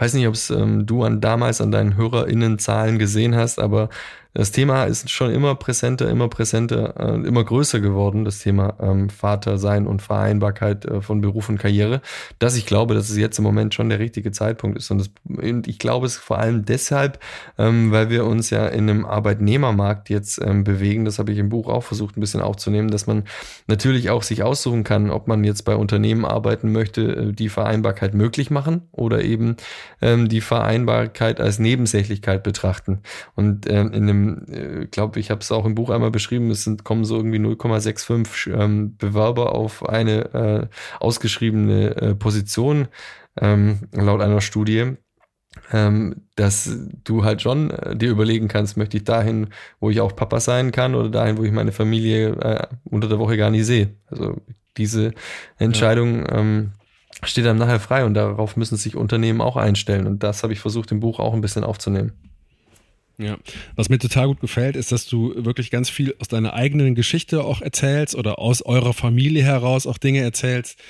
weiß 0.00 0.14
nicht, 0.14 0.26
ob 0.26 0.34
es 0.34 0.50
ähm, 0.50 0.86
du 0.86 1.04
an 1.04 1.20
damals 1.20 1.60
an 1.60 1.70
deinen 1.70 1.96
HörerInnenzahlen 1.96 2.98
gesehen 2.98 3.34
hast, 3.34 3.58
aber 3.58 3.88
das 4.34 4.50
Thema 4.50 4.84
ist 4.84 5.10
schon 5.10 5.30
immer 5.30 5.54
präsenter, 5.54 6.10
immer 6.10 6.28
präsenter, 6.28 6.94
äh, 6.98 7.26
immer 7.26 7.44
größer 7.44 7.78
geworden, 7.78 8.24
das 8.24 8.40
Thema 8.40 8.74
ähm, 8.80 9.08
Vater 9.08 9.58
sein 9.58 9.86
und 9.86 10.02
Vereinbarkeit 10.02 10.84
äh, 10.84 11.00
von 11.00 11.20
Beruf 11.20 11.48
und 11.48 11.58
Karriere, 11.58 12.00
dass 12.40 12.56
ich 12.56 12.66
glaube, 12.66 12.94
dass 12.94 13.10
es 13.10 13.16
jetzt 13.16 13.38
im 13.38 13.44
Moment 13.44 13.74
schon 13.74 13.88
der 13.88 14.00
richtige 14.00 14.32
Zeitpunkt 14.32 14.76
ist. 14.76 14.90
Und, 14.90 14.98
das, 14.98 15.10
und 15.24 15.68
ich 15.68 15.78
glaube 15.78 16.06
es 16.06 16.16
vor 16.16 16.38
allem 16.38 16.64
deshalb, 16.64 17.20
ähm, 17.58 17.92
weil 17.92 18.10
wir 18.10 18.24
uns 18.26 18.50
ja 18.50 18.66
in 18.66 18.90
einem 18.90 19.06
Arbeitnehmermarkt 19.06 20.10
jetzt 20.10 20.40
ähm, 20.44 20.64
bewegen. 20.64 21.04
Das 21.04 21.20
habe 21.20 21.30
ich 21.30 21.38
im 21.38 21.48
Buch 21.48 21.68
auch 21.68 21.84
versucht, 21.84 22.16
ein 22.16 22.20
bisschen 22.20 22.42
aufzunehmen, 22.42 22.90
dass 22.90 23.06
man 23.06 23.22
natürlich 23.68 24.10
auch 24.10 24.24
sich 24.24 24.42
aussuchen 24.42 24.82
kann, 24.82 25.10
ob 25.10 25.28
man 25.28 25.44
jetzt 25.44 25.62
bei 25.62 25.76
Unternehmen 25.76 26.24
arbeiten 26.24 26.72
möchte, 26.72 27.02
äh, 27.02 27.32
die 27.32 27.48
Vereinbarkeit 27.48 28.14
möglich 28.14 28.50
machen 28.50 28.82
oder 28.90 29.22
eben 29.22 29.56
ähm, 30.02 30.28
die 30.28 30.40
Vereinbarkeit 30.40 31.40
als 31.40 31.60
Nebensächlichkeit 31.60 32.42
betrachten. 32.42 32.98
Und 33.36 33.70
ähm, 33.70 33.92
in 33.92 34.02
einem 34.02 34.23
äh, 34.48 34.86
glaube, 34.86 35.20
ich 35.20 35.30
habe 35.30 35.40
es 35.40 35.52
auch 35.52 35.64
im 35.64 35.74
Buch 35.74 35.90
einmal 35.90 36.10
beschrieben, 36.10 36.50
es 36.50 36.64
sind, 36.64 36.84
kommen 36.84 37.04
so 37.04 37.16
irgendwie 37.16 37.38
0,65 37.38 38.52
ähm, 38.52 38.96
Bewerber 38.96 39.54
auf 39.54 39.88
eine 39.88 40.34
äh, 40.34 40.66
ausgeschriebene 41.00 41.96
äh, 41.96 42.14
Position 42.14 42.88
ähm, 43.40 43.80
laut 43.92 44.20
einer 44.20 44.40
Studie. 44.40 44.96
Ähm, 45.72 46.22
dass 46.34 46.76
du 47.04 47.22
halt 47.24 47.40
schon 47.40 47.70
äh, 47.70 47.94
dir 47.94 48.10
überlegen 48.10 48.48
kannst, 48.48 48.76
möchte 48.76 48.96
ich 48.96 49.04
dahin, 49.04 49.48
wo 49.78 49.88
ich 49.88 50.00
auch 50.00 50.16
Papa 50.16 50.40
sein 50.40 50.72
kann 50.72 50.96
oder 50.96 51.08
dahin, 51.08 51.38
wo 51.38 51.44
ich 51.44 51.52
meine 51.52 51.70
Familie 51.70 52.30
äh, 52.40 52.66
unter 52.82 53.08
der 53.08 53.20
Woche 53.20 53.36
gar 53.36 53.50
nicht 53.50 53.64
sehe. 53.64 53.94
Also 54.10 54.40
diese 54.76 55.12
Entscheidung 55.56 56.26
ja. 56.26 56.38
ähm, 56.38 56.72
steht 57.22 57.46
dann 57.46 57.58
nachher 57.58 57.78
frei 57.78 58.04
und 58.04 58.14
darauf 58.14 58.56
müssen 58.56 58.76
sich 58.76 58.96
Unternehmen 58.96 59.40
auch 59.40 59.56
einstellen. 59.56 60.06
Und 60.06 60.22
das 60.22 60.42
habe 60.42 60.52
ich 60.52 60.60
versucht 60.60 60.90
im 60.90 61.00
Buch 61.00 61.20
auch 61.20 61.34
ein 61.34 61.40
bisschen 61.40 61.64
aufzunehmen. 61.64 62.12
Ja, 63.16 63.38
was 63.76 63.88
mir 63.88 63.98
total 63.98 64.26
gut 64.26 64.40
gefällt, 64.40 64.74
ist, 64.74 64.90
dass 64.90 65.06
du 65.06 65.32
wirklich 65.36 65.70
ganz 65.70 65.88
viel 65.88 66.16
aus 66.18 66.28
deiner 66.28 66.54
eigenen 66.54 66.94
Geschichte 66.94 67.44
auch 67.44 67.60
erzählst 67.60 68.16
oder 68.16 68.38
aus 68.40 68.62
eurer 68.62 68.92
Familie 68.92 69.44
heraus 69.44 69.86
auch 69.86 69.98
Dinge 69.98 70.20
erzählst. 70.20 70.82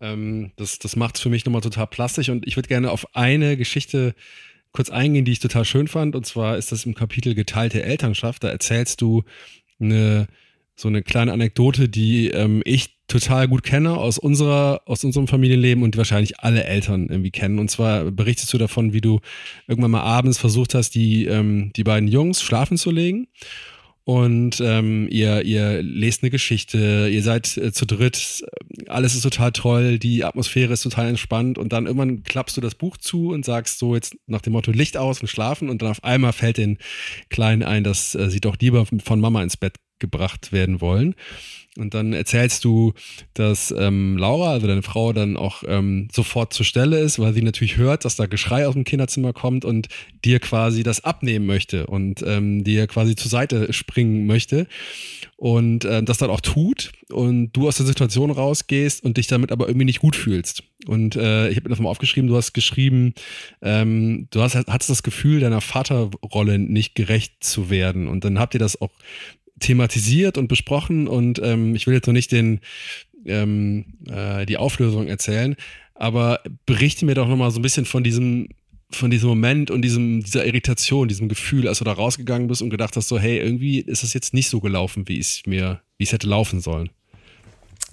Ähm, 0.00 0.52
das 0.56 0.78
das 0.78 0.96
macht 0.96 1.16
es 1.16 1.22
für 1.22 1.30
mich 1.30 1.44
nochmal 1.44 1.62
total 1.62 1.86
plastisch 1.86 2.28
und 2.28 2.46
ich 2.46 2.56
würde 2.56 2.68
gerne 2.68 2.90
auf 2.90 3.14
eine 3.14 3.56
Geschichte 3.56 4.14
kurz 4.72 4.90
eingehen, 4.90 5.24
die 5.24 5.32
ich 5.32 5.40
total 5.40 5.64
schön 5.64 5.88
fand. 5.88 6.14
Und 6.14 6.26
zwar 6.26 6.56
ist 6.56 6.72
das 6.72 6.84
im 6.84 6.94
Kapitel 6.94 7.34
Geteilte 7.34 7.82
Elternschaft. 7.82 8.44
Da 8.44 8.48
erzählst 8.48 9.00
du 9.00 9.24
eine, 9.80 10.28
so 10.76 10.88
eine 10.88 11.02
kleine 11.02 11.32
Anekdote, 11.32 11.88
die 11.88 12.28
ähm, 12.28 12.62
ich 12.64 12.99
total 13.10 13.48
gut 13.48 13.62
kenne 13.62 13.96
aus 13.96 14.18
unserer, 14.18 14.82
aus 14.86 15.04
unserem 15.04 15.28
Familienleben 15.28 15.82
und 15.82 15.96
wahrscheinlich 15.96 16.40
alle 16.40 16.64
Eltern 16.64 17.08
irgendwie 17.08 17.30
kennen. 17.30 17.58
Und 17.58 17.70
zwar 17.70 18.10
berichtest 18.10 18.52
du 18.52 18.58
davon, 18.58 18.92
wie 18.92 19.00
du 19.00 19.20
irgendwann 19.66 19.90
mal 19.90 20.02
abends 20.02 20.38
versucht 20.38 20.74
hast, 20.74 20.94
die, 20.94 21.26
ähm, 21.26 21.72
die 21.76 21.84
beiden 21.84 22.08
Jungs 22.08 22.42
schlafen 22.42 22.76
zu 22.76 22.90
legen 22.90 23.28
und 24.04 24.60
ähm, 24.60 25.06
ihr, 25.10 25.42
ihr 25.42 25.82
lest 25.82 26.22
eine 26.22 26.30
Geschichte, 26.30 27.08
ihr 27.12 27.22
seid 27.22 27.56
äh, 27.56 27.70
zu 27.70 27.86
dritt, 27.86 28.44
alles 28.88 29.14
ist 29.14 29.22
total 29.22 29.52
toll, 29.52 29.98
die 29.98 30.24
Atmosphäre 30.24 30.72
ist 30.72 30.82
total 30.82 31.06
entspannt 31.08 31.58
und 31.58 31.72
dann 31.72 31.86
irgendwann 31.86 32.24
klappst 32.24 32.56
du 32.56 32.60
das 32.60 32.74
Buch 32.74 32.96
zu 32.96 33.28
und 33.28 33.44
sagst 33.44 33.78
so 33.78 33.94
jetzt 33.94 34.16
nach 34.26 34.40
dem 34.40 34.54
Motto 34.54 34.72
Licht 34.72 34.96
aus 34.96 35.20
und 35.20 35.28
schlafen 35.28 35.68
und 35.68 35.82
dann 35.82 35.90
auf 35.90 36.02
einmal 36.02 36.32
fällt 36.32 36.56
den 36.56 36.78
Kleinen 37.28 37.62
ein, 37.62 37.84
dass 37.84 38.14
äh, 38.14 38.30
sie 38.30 38.40
doch 38.40 38.56
lieber 38.58 38.84
von 38.86 39.20
Mama 39.20 39.42
ins 39.42 39.56
Bett 39.56 39.76
gebracht 40.00 40.50
werden 40.50 40.80
wollen. 40.80 41.14
Und 41.76 41.94
dann 41.94 42.12
erzählst 42.12 42.64
du, 42.64 42.94
dass 43.32 43.72
ähm, 43.76 44.18
Laura, 44.18 44.50
also 44.50 44.66
deine 44.66 44.82
Frau, 44.82 45.12
dann 45.12 45.36
auch 45.36 45.62
ähm, 45.66 46.08
sofort 46.12 46.52
zur 46.52 46.66
Stelle 46.66 46.98
ist, 46.98 47.20
weil 47.20 47.32
sie 47.32 47.42
natürlich 47.42 47.76
hört, 47.76 48.04
dass 48.04 48.16
da 48.16 48.26
Geschrei 48.26 48.66
aus 48.66 48.74
dem 48.74 48.82
Kinderzimmer 48.82 49.32
kommt 49.32 49.64
und 49.64 49.88
dir 50.24 50.40
quasi 50.40 50.82
das 50.82 51.04
abnehmen 51.04 51.46
möchte 51.46 51.86
und 51.86 52.24
ähm, 52.26 52.64
dir 52.64 52.88
quasi 52.88 53.14
zur 53.14 53.30
Seite 53.30 53.72
springen 53.72 54.26
möchte 54.26 54.66
und 55.36 55.84
äh, 55.84 56.02
das 56.02 56.18
dann 56.18 56.28
auch 56.28 56.40
tut 56.40 56.92
und 57.08 57.52
du 57.52 57.68
aus 57.68 57.76
der 57.76 57.86
Situation 57.86 58.30
rausgehst 58.30 59.04
und 59.04 59.16
dich 59.16 59.28
damit 59.28 59.52
aber 59.52 59.68
irgendwie 59.68 59.86
nicht 59.86 60.00
gut 60.00 60.16
fühlst. 60.16 60.64
Und 60.86 61.14
äh, 61.16 61.48
ich 61.50 61.56
habe 61.56 61.68
mir 61.68 61.74
das 61.74 61.80
mal 61.80 61.88
aufgeschrieben, 61.88 62.28
du 62.28 62.36
hast 62.36 62.52
geschrieben, 62.52 63.14
ähm, 63.62 64.28
du 64.30 64.42
hast, 64.42 64.54
hattest 64.54 64.90
das 64.90 65.02
Gefühl, 65.02 65.40
deiner 65.40 65.60
Vaterrolle 65.60 66.58
nicht 66.58 66.94
gerecht 66.94 67.44
zu 67.44 67.70
werden. 67.70 68.08
Und 68.08 68.24
dann 68.24 68.38
habt 68.38 68.54
ihr 68.54 68.60
das 68.60 68.80
auch 68.80 68.90
thematisiert 69.60 70.38
und 70.38 70.48
besprochen 70.48 71.06
und 71.06 71.40
ähm, 71.42 71.74
ich 71.74 71.86
will 71.86 71.94
jetzt 71.94 72.06
noch 72.06 72.14
nicht 72.14 72.32
den, 72.32 72.60
ähm, 73.24 73.84
äh, 74.08 74.46
die 74.46 74.56
Auflösung 74.56 75.06
erzählen, 75.06 75.56
aber 75.94 76.40
berichte 76.66 77.04
mir 77.04 77.14
doch 77.14 77.28
nochmal 77.28 77.50
so 77.50 77.60
ein 77.60 77.62
bisschen 77.62 77.84
von 77.84 78.02
diesem, 78.02 78.48
von 78.90 79.10
diesem 79.10 79.28
Moment 79.28 79.70
und 79.70 79.82
diesem, 79.82 80.22
dieser 80.22 80.46
Irritation, 80.46 81.08
diesem 81.08 81.28
Gefühl, 81.28 81.68
als 81.68 81.78
du 81.78 81.84
da 81.84 81.92
rausgegangen 81.92 82.48
bist 82.48 82.62
und 82.62 82.70
gedacht 82.70 82.96
hast, 82.96 83.08
so, 83.08 83.18
hey, 83.18 83.38
irgendwie 83.38 83.80
ist 83.80 84.02
es 84.02 84.14
jetzt 84.14 84.34
nicht 84.34 84.48
so 84.48 84.60
gelaufen, 84.60 85.06
wie 85.08 85.18
es 85.18 85.42
mir, 85.46 85.80
wie 85.98 86.04
es 86.04 86.12
hätte 86.12 86.26
laufen 86.26 86.60
sollen. 86.60 86.90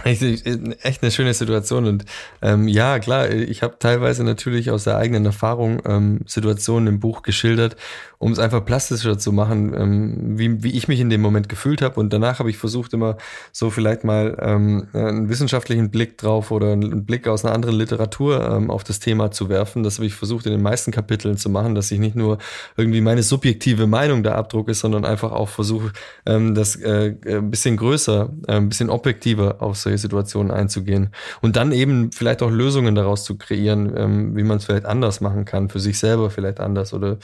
Echt, 0.04 0.22
echt 0.22 1.02
eine 1.02 1.12
schöne 1.12 1.34
Situation 1.34 1.86
und 1.86 2.06
ähm, 2.44 2.68
ja, 2.68 3.00
klar, 3.00 3.32
ich 3.32 3.64
habe 3.64 3.78
teilweise 3.80 4.24
natürlich 4.24 4.70
aus 4.70 4.84
der 4.84 4.98
eigenen 4.98 5.26
Erfahrung 5.26 5.82
ähm, 5.86 6.20
Situationen 6.28 6.88
im 6.88 7.00
Buch 7.00 7.24
geschildert, 7.24 7.76
um 8.20 8.32
es 8.32 8.38
einfach 8.38 8.64
plastischer 8.64 9.18
zu 9.18 9.32
machen, 9.32 9.74
ähm, 9.74 10.38
wie, 10.38 10.64
wie 10.64 10.78
ich 10.78 10.88
mich 10.88 11.00
in 11.00 11.10
dem 11.10 11.22
Moment 11.22 11.50
gefühlt 11.50 11.82
habe 11.82 12.00
und 12.00 12.14
danach 12.14 12.38
habe 12.38 12.50
ich 12.52 12.58
versucht 12.58 12.94
immer 12.94 13.18
so 13.52 13.72
vielleicht 13.72 14.04
mal 14.04 14.38
ähm, 14.40 14.88
einen 14.94 15.30
wissenschaftlichen 15.30 15.90
Blick 15.90 16.18
drauf 16.20 16.52
oder 16.52 16.74
einen 16.74 17.06
Blick 17.06 17.28
aus 17.28 17.44
einer 17.44 17.56
anderen 17.56 17.76
Literatur 17.76 18.48
ähm, 18.52 18.70
auf 18.70 18.84
das 18.84 19.00
Thema 19.00 19.32
zu 19.32 19.50
werfen. 19.50 19.84
Das 19.84 19.98
habe 19.98 20.06
ich 20.06 20.14
versucht 20.14 20.46
in 20.46 20.52
den 20.52 20.62
meisten 20.62 20.92
Kapiteln 20.92 21.38
zu 21.38 21.50
machen, 21.50 21.74
dass 21.74 21.92
ich 21.92 22.00
nicht 22.00 22.16
nur 22.16 22.38
irgendwie 22.76 23.02
meine 23.02 23.24
subjektive 23.24 23.88
Meinung 23.88 24.22
da 24.22 24.36
abdrucke, 24.36 24.74
sondern 24.74 25.06
einfach 25.06 25.32
auch 25.32 25.50
versuche, 25.50 25.92
ähm, 26.26 26.54
das 26.54 26.76
äh, 26.76 27.16
ein 27.26 27.50
bisschen 27.50 27.78
größer, 27.78 28.30
äh, 28.48 28.54
ein 28.54 28.70
bisschen 28.70 28.90
objektiver 28.90 29.58
auf 29.60 29.78
solche 29.88 29.98
Situationen 29.98 30.52
einzugehen. 30.52 31.10
Und 31.42 31.56
dann 31.56 31.72
eben 31.72 32.12
vielleicht 32.12 32.44
auch 32.44 32.52
Lösungen 32.52 32.96
daraus 32.96 33.24
zu 33.24 33.38
kreieren, 33.38 33.94
ähm, 33.96 34.36
wie 34.36 34.44
man 34.44 34.58
es 34.58 34.66
vielleicht 34.66 34.86
anders 34.86 35.22
machen 35.22 35.46
kann, 35.46 35.70
für 35.70 35.80
sich 35.80 35.98
selber 36.00 36.30
vielleicht 36.30 36.60
anders 36.60 36.94
oder 36.94 37.18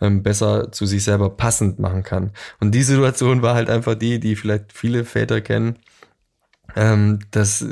ähm, 0.00 0.22
besser 0.22 0.72
zu 0.72 0.86
sich 0.86 1.04
selber 1.04 1.30
passend 1.30 1.78
machen 1.78 2.02
kann. 2.02 2.30
Und 2.60 2.74
die 2.74 2.82
Situation 2.82 3.42
war 3.42 3.54
halt 3.54 3.70
einfach 3.70 3.94
die, 3.94 4.18
die 4.18 4.36
vielleicht 4.36 4.72
viele 4.72 5.04
Väter 5.04 5.40
kennen, 5.40 5.76
ähm, 6.76 7.20
dass 7.30 7.64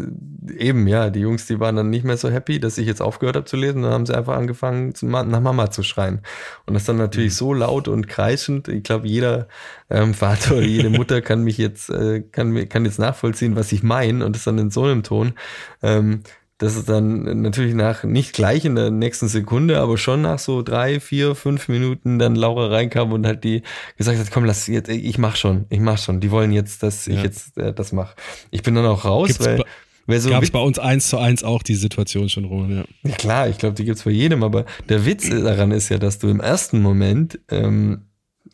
eben, 0.57 0.87
ja, 0.87 1.11
die 1.11 1.21
Jungs, 1.21 1.47
die 1.47 1.61
waren 1.61 1.77
dann 1.77 1.91
nicht 1.91 2.05
mehr 2.05 2.17
so 2.17 2.31
happy, 2.31 2.61
dass 2.61 2.79
ich 2.79 2.87
jetzt 2.87 3.03
aufgehört 3.03 3.37
habe 3.37 3.45
zu 3.45 3.57
lesen. 3.57 3.83
Dann 3.83 3.93
haben 3.93 4.07
sie 4.07 4.17
einfach 4.17 4.37
angefangen, 4.37 4.95
nach 5.03 5.41
Mama 5.41 5.71
zu 5.71 5.83
schreien. 5.83 6.21
Und 6.65 6.75
das 6.75 6.85
dann 6.85 6.97
natürlich 6.97 7.33
mhm. 7.33 7.37
so 7.37 7.55
laut 7.55 7.89
und 7.89 8.09
kreischend. 8.09 8.69
Ich 8.69 8.83
glaube, 8.83 9.07
jeder 9.07 9.49
ähm, 9.91 10.15
Vater 10.15 10.57
oder 10.57 10.67
jede 10.67 10.91
Mutter 10.91 11.21
kann 11.21 11.43
mich 11.43 11.59
jetzt, 11.59 11.91
äh, 11.91 12.21
kann, 12.21 12.69
kann 12.69 12.85
jetzt 12.85 12.99
nachvollziehen, 12.99 13.57
was 13.57 13.73
ich 13.73 13.83
meine. 13.83 14.25
Und 14.25 14.35
das 14.35 14.45
dann 14.45 14.59
in 14.59 14.71
so 14.71 14.85
einem 14.85 15.03
Ton. 15.03 15.35
Ähm, 15.83 16.23
dass 16.59 16.75
es 16.75 16.87
dann 16.87 17.43
natürlich 17.43 17.75
nach, 17.75 18.05
nicht 18.05 18.33
gleich 18.33 18.65
in 18.65 18.77
der 18.77 18.91
nächsten 18.91 19.29
Sekunde, 19.29 19.79
aber 19.79 19.99
schon 19.99 20.23
nach 20.23 20.39
so 20.39 20.63
drei, 20.63 21.01
vier, 21.01 21.35
fünf 21.35 21.69
Minuten 21.69 22.19
dann 22.19 22.35
Laura 22.35 22.69
reinkam 22.69 23.13
und 23.13 23.27
halt 23.27 23.45
die 23.45 23.63
gesagt 23.99 24.19
hat, 24.19 24.31
komm, 24.31 24.45
lass 24.45 24.67
jetzt, 24.67 24.89
ich 24.89 25.19
mach 25.19 25.37
schon, 25.37 25.67
ich 25.69 25.81
mach 25.81 25.99
schon. 25.99 26.21
Die 26.21 26.31
wollen 26.31 26.53
jetzt, 26.53 26.83
dass 26.83 27.07
ja. 27.07 27.15
ich 27.15 27.23
jetzt 27.23 27.59
äh, 27.59 27.75
das 27.75 27.93
mache. 27.93 28.17
Ich 28.51 28.63
bin 28.63 28.75
dann 28.75 28.87
auch 28.87 29.05
raus, 29.05 29.29
Gibt's 29.29 29.47
weil. 29.47 29.65
Weil 30.09 30.21
so 30.21 30.31
Gab 30.31 30.45
es 30.45 30.53
bei 30.53 30.61
uns 30.61 30.79
eins 30.79 31.09
zu 31.09 31.19
eins 31.19 31.43
auch 31.43 31.65
die 31.65 31.75
Situation 31.75 32.29
schon 32.29 32.45
rum, 32.45 32.71
ja. 32.71 32.85
ja 33.03 33.17
klar, 33.17 33.49
ich 33.49 33.59
glaube, 33.59 33.75
die 33.75 33.85
gibt's 33.85 34.05
bei 34.05 34.13
jedem, 34.13 34.45
aber 34.45 34.65
der 34.89 35.05
Witz 35.05 35.29
daran 35.29 35.73
ist 35.73 35.89
ja, 35.89 35.99
dass 35.99 36.21
du 36.21 36.29
im 36.29 36.39
ersten 36.39 36.81
Moment 36.81 37.41
ähm, 37.51 38.06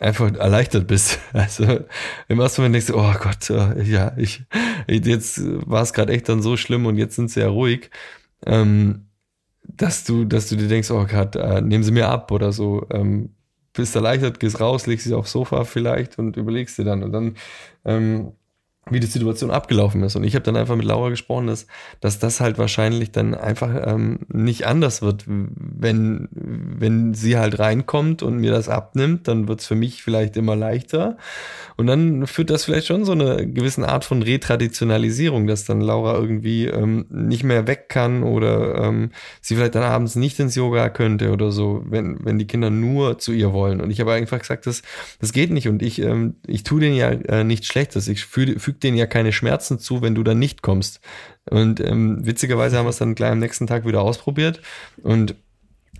einfach 0.02 0.34
erleichtert 0.34 0.86
bist. 0.86 1.18
Also 1.32 1.64
im 2.28 2.40
ersten 2.40 2.62
Moment 2.62 2.74
denkst 2.74 2.88
du, 2.88 2.96
oh 2.96 3.14
Gott, 3.20 3.50
äh, 3.50 3.82
ja, 3.82 4.12
ich, 4.16 4.44
jetzt 4.86 5.40
war 5.66 5.82
es 5.82 5.92
gerade 5.92 6.12
echt 6.12 6.28
dann 6.28 6.42
so 6.42 6.56
schlimm 6.56 6.86
und 6.86 6.96
jetzt 6.96 7.16
sind 7.16 7.30
sie 7.30 7.40
ja 7.40 7.48
ruhig, 7.48 7.90
ähm, 8.46 9.06
dass 9.62 10.04
du, 10.04 10.24
dass 10.24 10.48
du 10.48 10.56
dir 10.56 10.68
denkst, 10.68 10.90
oh 10.90 11.06
Gott, 11.06 11.36
äh, 11.36 11.60
nehmen 11.62 11.84
sie 11.84 11.92
mir 11.92 12.08
ab 12.08 12.30
oder 12.30 12.52
so. 12.52 12.86
Ähm, 12.90 13.34
bist 13.72 13.96
erleichtert, 13.96 14.40
gehst 14.40 14.60
raus, 14.60 14.86
legst 14.86 15.06
dich 15.06 15.14
aufs 15.14 15.32
Sofa 15.32 15.64
vielleicht 15.64 16.18
und 16.18 16.36
überlegst 16.36 16.78
dir 16.78 16.84
dann. 16.84 17.02
Und 17.02 17.12
dann 17.12 17.36
ähm, 17.84 18.32
wie 18.90 18.98
die 18.98 19.06
Situation 19.06 19.52
abgelaufen 19.52 20.02
ist. 20.02 20.16
Und 20.16 20.24
ich 20.24 20.34
habe 20.34 20.42
dann 20.42 20.56
einfach 20.56 20.74
mit 20.74 20.84
Laura 20.84 21.08
gesprochen, 21.08 21.46
dass, 21.46 21.66
dass 22.00 22.18
das 22.18 22.40
halt 22.40 22.58
wahrscheinlich 22.58 23.12
dann 23.12 23.34
einfach 23.34 23.70
ähm, 23.86 24.20
nicht 24.28 24.66
anders 24.66 25.02
wird. 25.02 25.24
Wenn, 25.26 26.28
wenn 26.32 27.14
sie 27.14 27.38
halt 27.38 27.60
reinkommt 27.60 28.24
und 28.24 28.38
mir 28.38 28.50
das 28.50 28.68
abnimmt, 28.68 29.28
dann 29.28 29.46
wird 29.46 29.60
es 29.60 29.66
für 29.66 29.76
mich 29.76 30.02
vielleicht 30.02 30.36
immer 30.36 30.56
leichter. 30.56 31.16
Und 31.76 31.86
dann 31.86 32.26
führt 32.26 32.50
das 32.50 32.64
vielleicht 32.64 32.88
schon 32.88 33.04
so 33.04 33.12
eine 33.12 33.46
gewisse 33.46 33.88
Art 33.88 34.04
von 34.04 34.20
Retraditionalisierung, 34.20 35.46
dass 35.46 35.64
dann 35.64 35.80
Laura 35.80 36.18
irgendwie 36.18 36.66
ähm, 36.66 37.06
nicht 37.08 37.44
mehr 37.44 37.68
weg 37.68 37.88
kann 37.88 38.24
oder 38.24 38.82
ähm, 38.82 39.10
sie 39.40 39.54
vielleicht 39.54 39.76
dann 39.76 39.84
abends 39.84 40.16
nicht 40.16 40.40
ins 40.40 40.56
Yoga 40.56 40.88
könnte 40.88 41.30
oder 41.30 41.52
so, 41.52 41.84
wenn, 41.88 42.18
wenn 42.24 42.38
die 42.38 42.48
Kinder 42.48 42.70
nur 42.70 43.18
zu 43.18 43.32
ihr 43.32 43.52
wollen. 43.52 43.80
Und 43.80 43.90
ich 43.90 44.00
habe 44.00 44.12
einfach 44.12 44.40
gesagt, 44.40 44.66
das, 44.66 44.82
das 45.20 45.32
geht 45.32 45.50
nicht. 45.50 45.68
Und 45.68 45.82
ich, 45.82 46.02
ähm, 46.02 46.34
ich 46.48 46.64
tue 46.64 46.80
denen 46.80 46.96
ja 46.96 47.10
äh, 47.10 47.44
nichts 47.44 47.68
Schlechtes. 47.68 48.08
Ich 48.08 48.24
fühle 48.24 48.58
füge 48.72 48.80
denen 48.80 48.96
ja 48.96 49.06
keine 49.06 49.32
Schmerzen 49.32 49.78
zu, 49.78 50.02
wenn 50.02 50.14
du 50.14 50.22
dann 50.22 50.38
nicht 50.38 50.62
kommst. 50.62 51.00
Und 51.50 51.80
ähm, 51.80 52.24
witzigerweise 52.24 52.78
haben 52.78 52.86
wir 52.86 52.90
es 52.90 52.98
dann 52.98 53.14
gleich 53.14 53.32
am 53.32 53.38
nächsten 53.38 53.66
Tag 53.66 53.86
wieder 53.86 54.02
ausprobiert 54.02 54.60
und 55.02 55.34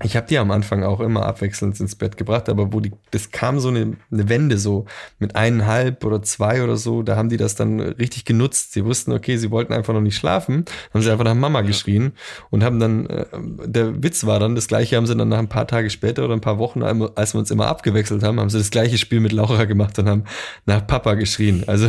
ich 0.05 0.17
habe 0.17 0.27
die 0.27 0.39
am 0.39 0.51
Anfang 0.51 0.83
auch 0.83 1.01
immer 1.01 1.27
abwechselnd 1.27 1.79
ins 1.81 1.95
Bett 1.95 2.17
gebracht, 2.17 2.49
aber 2.49 2.73
wo 2.73 2.81
die, 2.81 2.93
das 3.11 3.31
kam 3.31 3.61
so 3.61 3.69
eine, 3.69 3.97
eine 4.11 4.29
Wende 4.29 4.59
so 4.59 4.87
mit 5.19 5.37
eineinhalb 5.37 6.05
oder 6.05 6.23
zwei 6.23 6.63
oder 6.63 6.77
so, 6.77 7.03
da 7.03 7.17
haben 7.17 7.29
die 7.29 7.37
das 7.37 7.55
dann 7.55 7.81
richtig 7.81 8.25
genutzt. 8.25 8.73
Sie 8.73 8.85
wussten, 8.85 9.13
okay, 9.13 9.37
sie 9.37 9.51
wollten 9.51 9.73
einfach 9.73 9.95
noch 9.95 10.01
nicht 10.01 10.17
schlafen, 10.17 10.65
haben 10.93 11.03
sie 11.03 11.11
einfach 11.11 11.25
nach 11.25 11.35
Mama 11.35 11.61
ja. 11.61 11.67
geschrien 11.67 12.13
und 12.51 12.65
haben 12.65 12.81
dann, 12.81 13.07
äh, 13.07 13.27
der 13.65 14.03
Witz 14.03 14.25
war 14.27 14.39
dann, 14.39 14.55
das 14.55 14.69
gleiche 14.69 14.97
haben 14.97 15.07
sie 15.07 15.17
dann 15.17 15.29
nach 15.29 15.39
ein 15.39 15.49
paar 15.49 15.67
Tage 15.67 15.91
später 15.91 16.25
oder 16.25 16.35
ein 16.35 16.41
paar 16.41 16.59
Wochen, 16.59 16.83
als 16.83 17.35
wir 17.35 17.39
uns 17.39 17.51
immer 17.51 17.67
abgewechselt 17.67 18.23
haben, 18.23 18.41
haben 18.41 18.51
sie 18.51 18.59
das 18.59 18.71
gleiche 18.71 18.99
Spiel 18.99 19.21
mit 19.21 19.33
Laura 19.33 19.65
gemacht 19.65 19.99
und 19.99 20.09
haben 20.09 20.25
nach 20.67 20.87
Papa 20.87 21.15
geschrien. 21.15 21.65
Also, 21.67 21.89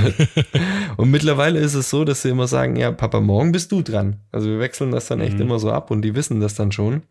und 0.98 1.12
mittlerweile 1.12 1.60
ist 1.60 1.74
es 1.74 1.90
so, 1.90 2.04
dass 2.06 2.22
sie 2.22 2.30
immer 2.30 2.48
sagen, 2.48 2.76
ja, 2.76 2.92
Papa, 2.92 3.20
morgen 3.20 3.52
bist 3.52 3.72
du 3.72 3.82
dran. 3.82 4.18
Also 4.32 4.48
wir 4.50 4.60
wechseln 4.60 4.92
das 4.92 5.08
dann 5.08 5.20
echt 5.20 5.36
mhm. 5.36 5.42
immer 5.42 5.60
so 5.60 5.72
ab 5.72 5.92
und 5.92 6.02
die 6.02 6.16
wissen 6.16 6.40
das 6.40 6.56
dann 6.56 6.72
schon. 6.72 7.04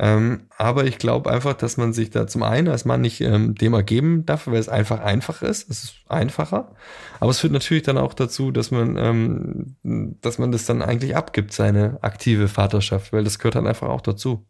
Ähm, 0.00 0.42
aber 0.56 0.84
ich 0.84 0.98
glaube 0.98 1.30
einfach, 1.30 1.54
dass 1.54 1.76
man 1.76 1.92
sich 1.92 2.10
da 2.10 2.28
zum 2.28 2.44
einen 2.44 2.68
als 2.68 2.84
Mann 2.84 3.00
nicht 3.00 3.20
ähm, 3.20 3.56
dem 3.56 3.74
ergeben 3.74 4.24
darf, 4.26 4.46
weil 4.46 4.58
es 4.58 4.68
einfach 4.68 5.00
einfach 5.00 5.42
ist. 5.42 5.68
Es 5.68 5.84
ist 5.84 5.94
einfacher. 6.08 6.74
Aber 7.18 7.30
es 7.30 7.40
führt 7.40 7.52
natürlich 7.52 7.82
dann 7.82 7.98
auch 7.98 8.14
dazu, 8.14 8.52
dass 8.52 8.70
man, 8.70 8.96
ähm, 8.96 9.76
dass 10.20 10.38
man 10.38 10.52
das 10.52 10.66
dann 10.66 10.82
eigentlich 10.82 11.16
abgibt, 11.16 11.52
seine 11.52 11.98
aktive 12.02 12.46
Vaterschaft, 12.46 13.12
weil 13.12 13.24
das 13.24 13.40
gehört 13.40 13.56
dann 13.56 13.66
einfach 13.66 13.88
auch 13.88 14.00
dazu. 14.00 14.46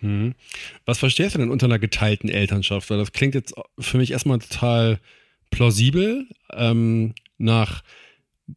Hm. 0.00 0.34
Was 0.84 0.98
verstehst 0.98 1.36
du 1.36 1.38
denn 1.38 1.50
unter 1.50 1.66
einer 1.66 1.78
geteilten 1.78 2.28
Elternschaft? 2.28 2.90
Weil 2.90 2.98
das 2.98 3.12
klingt 3.12 3.34
jetzt 3.34 3.54
für 3.78 3.98
mich 3.98 4.10
erstmal 4.10 4.40
total 4.40 4.98
plausibel 5.50 6.26
ähm, 6.52 7.14
nach 7.38 7.82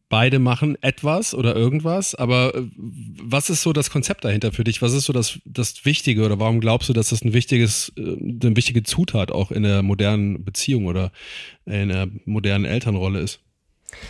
beide 0.08 0.38
machen 0.38 0.76
etwas 0.82 1.34
oder 1.34 1.56
irgendwas, 1.56 2.14
aber 2.14 2.54
äh, 2.54 2.62
was 2.76 3.50
ist 3.50 3.62
so 3.62 3.72
das 3.72 3.90
Konzept 3.90 4.24
dahinter 4.24 4.52
für 4.52 4.64
dich? 4.64 4.82
Was 4.82 4.92
ist 4.92 5.04
so 5.04 5.12
das, 5.12 5.40
das 5.44 5.84
Wichtige 5.84 6.24
oder 6.24 6.38
warum 6.38 6.60
glaubst 6.60 6.88
du, 6.88 6.92
dass 6.92 7.10
das 7.10 7.22
ein 7.22 7.32
wichtiges, 7.32 7.92
äh, 7.96 8.02
eine 8.02 8.56
wichtige 8.56 8.82
Zutat 8.82 9.32
auch 9.32 9.50
in 9.50 9.62
der 9.62 9.82
modernen 9.82 10.44
Beziehung 10.44 10.86
oder 10.86 11.10
in 11.66 11.88
der 11.88 12.08
modernen 12.24 12.64
Elternrolle 12.64 13.20
ist? 13.20 13.40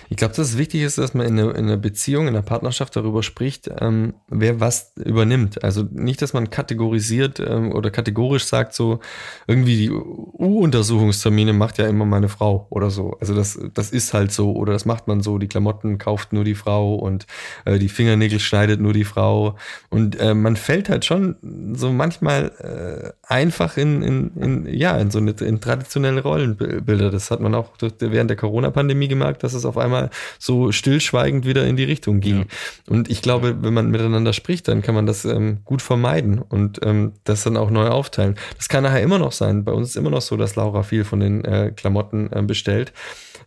Ich 0.09 0.17
glaube, 0.17 0.35
dass 0.35 0.51
es 0.51 0.59
wichtig 0.59 0.83
ist, 0.83 0.99
dass 0.99 1.15
man 1.15 1.27
in 1.27 1.39
einer, 1.39 1.55
in 1.55 1.65
einer 1.67 1.77
Beziehung, 1.77 2.29
in 2.29 2.35
einer 2.35 2.43
Partnerschaft 2.43 2.97
darüber 2.97 3.23
spricht, 3.23 3.71
ähm, 3.81 4.15
wer 4.29 4.61
was 4.61 4.93
übernimmt. 4.97 5.63
Also 5.65 5.87
nicht, 5.91 6.23
dass 6.23 6.33
man 6.33 6.51
kategorisiert 6.51 7.41
ähm, 7.41 7.73
oder 7.73 7.91
kategorisch 7.91 8.45
sagt, 8.45 8.75
so 8.75 9.01
irgendwie 9.47 9.77
die 9.77 9.91
U-Untersuchungstermine 9.91 11.53
macht 11.53 11.79
ja 11.79 11.87
immer 11.87 12.05
meine 12.05 12.29
Frau 12.29 12.67
oder 12.71 12.91
so. 12.91 13.17
Also 13.21 13.35
das, 13.35 13.59
das 13.75 13.91
ist 13.91 14.15
halt 14.15 14.33
so 14.33 14.53
oder 14.53 14.73
das 14.73 14.85
macht 14.85 15.09
man 15.09 15.21
so. 15.21 15.39
Die 15.39 15.49
Klamotten 15.49 15.99
kauft 15.99 16.33
nur 16.33 16.45
die 16.45 16.55
Frau 16.55 16.95
und 16.95 17.27
äh, 17.65 17.79
die 17.79 17.89
Fingernägel 17.89 18.41
schneidet 18.41 18.81
nur 18.81 18.93
die 18.93 19.05
Frau. 19.05 19.57
Und 19.89 20.19
äh, 20.19 20.35
man 20.35 20.57
fällt 20.57 20.89
halt 20.89 21.05
schon 21.05 21.37
so 21.75 21.93
manchmal 21.93 22.53
äh, 22.59 23.13
einfach 23.33 23.77
in, 23.77 24.03
in, 24.03 24.31
in, 24.37 24.75
ja, 24.75 24.97
in 24.99 25.11
so 25.11 25.19
eine 25.19 25.33
in 25.33 25.61
traditionelle 25.61 26.23
Rollenbilder. 26.23 27.11
Das 27.11 27.31
hat 27.31 27.41
man 27.41 27.55
auch 27.55 27.71
während 27.99 28.31
der 28.31 28.37
Corona-Pandemie 28.37 29.09
gemerkt, 29.09 29.43
dass 29.43 29.55
es 29.55 29.65
auf 29.71 29.79
einmal 29.79 30.11
so 30.39 30.73
stillschweigend 30.73 31.47
wieder 31.47 31.67
in 31.67 31.77
die 31.77 31.85
Richtung 31.85 32.21
ging. 32.21 32.41
Ja. 32.41 32.45
Und 32.89 33.11
ich 33.11 33.23
glaube, 33.23 33.57
wenn 33.63 33.73
man 33.73 33.91
miteinander 33.91 34.33
spricht, 34.33 34.69
dann 34.69 34.83
kann 34.83 34.95
man 34.95 35.07
das 35.07 35.25
ähm, 35.25 35.61
gut 35.65 35.81
vermeiden 35.81 36.39
und 36.39 36.81
ähm, 36.85 37.13
das 37.25 37.45
dann 37.45 37.57
auch 37.57 37.71
neu 37.71 37.89
aufteilen. 37.89 38.37
Das 38.57 38.69
kann 38.69 38.83
nachher 38.83 39.03
immer 39.03 39.19
noch 39.19 39.33
sein. 39.33 39.65
Bei 39.65 39.73
uns 39.73 39.91
ist 39.91 39.97
immer 39.97 40.11
noch 40.11 40.23
so, 40.23 40.37
dass 40.37 40.57
Laura 40.57 40.83
viel 40.83 41.05
von 41.05 41.21
den 41.21 41.45
äh, 41.45 41.73
Klamotten 41.75 42.31
äh, 42.33 42.43
bestellt. 42.43 42.93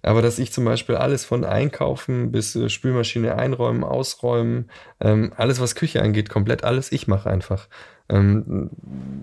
Aber 0.02 0.22
dass 0.22 0.38
ich 0.38 0.52
zum 0.52 0.66
Beispiel 0.66 0.96
alles 0.96 1.24
von 1.24 1.46
Einkaufen 1.46 2.32
bis 2.32 2.56
äh, 2.56 2.70
Spülmaschine 2.70 3.36
einräumen, 3.36 3.84
ausräumen, 3.84 4.70
ähm, 5.00 5.32
alles 5.38 5.62
was 5.62 5.76
Küche 5.76 6.02
angeht, 6.02 6.30
komplett 6.30 6.64
alles 6.64 6.92
ich 6.92 7.08
mache 7.08 7.30
einfach. 7.30 7.68
Ähm, 8.10 8.70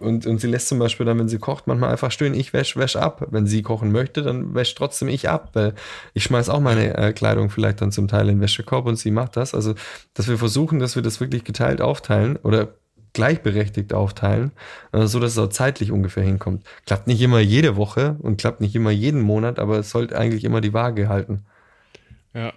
und, 0.00 0.26
und 0.26 0.40
sie 0.40 0.46
lässt 0.46 0.68
zum 0.68 0.78
Beispiel 0.78 1.04
dann, 1.06 1.18
wenn 1.18 1.28
sie 1.28 1.38
kocht, 1.38 1.66
manchmal 1.66 1.90
einfach 1.90 2.10
stehen, 2.10 2.34
ich 2.34 2.52
wäsch, 2.52 2.76
wäsch 2.76 2.96
ab. 2.96 3.26
Wenn 3.30 3.46
sie 3.46 3.62
kochen 3.62 3.92
möchte, 3.92 4.22
dann 4.22 4.54
wäscht 4.54 4.78
trotzdem 4.78 5.08
ich 5.08 5.28
ab, 5.28 5.50
weil 5.52 5.74
ich 6.14 6.24
schmeiß 6.24 6.48
auch 6.48 6.60
meine 6.60 6.96
äh, 6.96 7.12
Kleidung 7.12 7.50
vielleicht 7.50 7.82
dann 7.82 7.92
zum 7.92 8.08
Teil 8.08 8.28
in 8.28 8.36
den 8.36 8.40
Wäschekorb 8.40 8.86
und 8.86 8.96
sie 8.96 9.10
macht 9.10 9.36
das. 9.36 9.54
Also, 9.54 9.74
dass 10.14 10.28
wir 10.28 10.38
versuchen, 10.38 10.78
dass 10.78 10.96
wir 10.96 11.02
das 11.02 11.20
wirklich 11.20 11.44
geteilt 11.44 11.80
aufteilen 11.80 12.36
oder 12.36 12.68
gleichberechtigt 13.12 13.92
aufteilen, 13.92 14.52
äh, 14.92 15.06
so 15.06 15.20
dass 15.20 15.32
es 15.32 15.38
auch 15.38 15.48
zeitlich 15.48 15.92
ungefähr 15.92 16.22
hinkommt. 16.22 16.64
Klappt 16.86 17.06
nicht 17.06 17.20
immer 17.20 17.40
jede 17.40 17.76
Woche 17.76 18.16
und 18.20 18.40
klappt 18.40 18.60
nicht 18.60 18.74
immer 18.74 18.90
jeden 18.90 19.20
Monat, 19.20 19.58
aber 19.58 19.78
es 19.78 19.90
sollte 19.90 20.16
eigentlich 20.18 20.44
immer 20.44 20.60
die 20.60 20.72
Waage 20.72 21.08
halten. 21.08 21.44
Ja, 22.32 22.52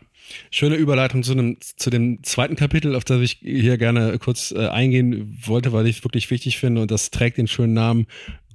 Schöne 0.51 0.75
Überleitung 0.75 1.23
zu, 1.23 1.33
einem, 1.33 1.57
zu 1.61 1.89
dem 1.89 2.23
zweiten 2.23 2.55
Kapitel, 2.55 2.95
auf 2.95 3.03
das 3.03 3.21
ich 3.21 3.39
hier 3.41 3.77
gerne 3.77 4.17
kurz 4.19 4.51
äh, 4.51 4.67
eingehen 4.67 5.37
wollte, 5.45 5.73
weil 5.73 5.87
ich 5.87 5.97
es 5.97 6.03
wirklich 6.03 6.31
wichtig 6.31 6.57
finde 6.57 6.81
und 6.81 6.91
das 6.91 7.11
trägt 7.11 7.37
den 7.37 7.47
schönen 7.47 7.73
Namen 7.73 8.07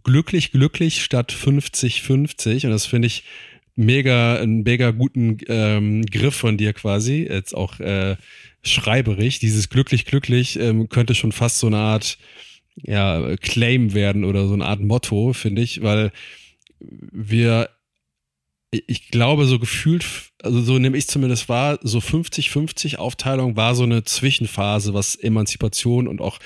Glücklich, 0.04 0.52
glücklich 0.52 1.02
statt 1.04 1.32
50, 1.32 2.00
50 2.02 2.64
und 2.64 2.72
das 2.72 2.87
finde 2.87 3.06
ich 3.06 3.25
mega, 3.76 4.37
einen 4.37 4.62
mega 4.62 4.90
guten 4.90 5.38
ähm, 5.48 6.06
Griff 6.06 6.34
von 6.34 6.56
dir 6.56 6.72
quasi, 6.72 7.26
jetzt 7.28 7.54
auch 7.54 7.78
äh, 7.80 8.16
schreiberig. 8.62 9.38
Dieses 9.38 9.68
glücklich, 9.68 10.06
glücklich 10.06 10.58
ähm, 10.58 10.88
könnte 10.88 11.14
schon 11.14 11.32
fast 11.32 11.58
so 11.58 11.66
eine 11.66 11.78
Art 11.78 12.18
ja, 12.76 13.37
Claim 13.37 13.94
werden 13.94 14.25
oder 14.25 14.46
so 14.46 14.54
eine 14.54 14.66
Art 14.66 14.80
Motto, 14.80 15.32
finde 15.32 15.62
ich, 15.62 15.82
weil 15.82 16.10
wir 16.80 17.70
ich 18.70 19.10
glaube, 19.10 19.46
so 19.46 19.58
gefühlt, 19.58 20.04
also 20.42 20.60
so 20.60 20.78
nehme 20.78 20.96
ich 20.98 21.08
zumindest 21.08 21.48
wahr, 21.48 21.78
so 21.82 21.98
50-50 21.98 22.96
Aufteilung 22.96 23.56
war 23.56 23.75
so 23.75 23.84
eine 23.84 24.04
Zwischenphase, 24.04 24.92
was 24.94 25.16
Emanzipation 25.16 26.06
und 26.06 26.20
auch 26.20 26.38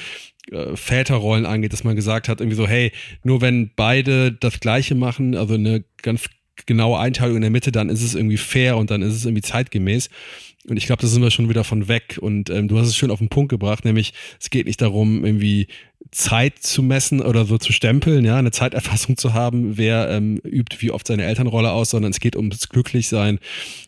äh, 0.50 0.76
Väterrollen 0.76 1.46
angeht, 1.46 1.72
dass 1.72 1.84
man 1.84 1.96
gesagt 1.96 2.28
hat, 2.28 2.40
irgendwie 2.40 2.56
so, 2.56 2.68
hey, 2.68 2.92
nur 3.24 3.40
wenn 3.40 3.70
beide 3.74 4.32
das 4.32 4.60
Gleiche 4.60 4.94
machen, 4.94 5.36
also 5.36 5.54
eine 5.54 5.84
ganz 6.00 6.28
genaue 6.66 6.98
Einteilung 6.98 7.36
in 7.36 7.42
der 7.42 7.50
Mitte, 7.50 7.72
dann 7.72 7.88
ist 7.88 8.02
es 8.02 8.14
irgendwie 8.14 8.36
fair 8.36 8.76
und 8.76 8.90
dann 8.90 9.02
ist 9.02 9.14
es 9.14 9.24
irgendwie 9.24 9.42
zeitgemäß. 9.42 10.08
Und 10.68 10.76
ich 10.76 10.86
glaube, 10.86 11.02
da 11.02 11.08
sind 11.08 11.22
wir 11.22 11.30
schon 11.30 11.48
wieder 11.48 11.64
von 11.64 11.88
weg. 11.88 12.18
Und 12.20 12.50
ähm, 12.50 12.68
du 12.68 12.78
hast 12.78 12.86
es 12.86 12.96
schön 12.96 13.10
auf 13.10 13.18
den 13.18 13.28
Punkt 13.28 13.50
gebracht, 13.50 13.84
nämlich 13.84 14.12
es 14.40 14.50
geht 14.50 14.66
nicht 14.66 14.80
darum, 14.80 15.24
irgendwie 15.24 15.66
Zeit 16.12 16.58
zu 16.58 16.82
messen 16.82 17.22
oder 17.22 17.46
so 17.46 17.56
zu 17.56 17.72
stempeln, 17.72 18.26
ja, 18.26 18.36
eine 18.36 18.50
Zeiterfassung 18.50 19.16
zu 19.16 19.32
haben, 19.32 19.78
wer 19.78 20.10
ähm, 20.10 20.36
übt 20.44 20.76
wie 20.80 20.90
oft 20.90 21.06
seine 21.06 21.24
Elternrolle 21.24 21.72
aus, 21.72 21.88
sondern 21.90 22.12
es 22.12 22.20
geht 22.20 22.36
ums 22.36 22.68
Glücklichsein 22.68 23.38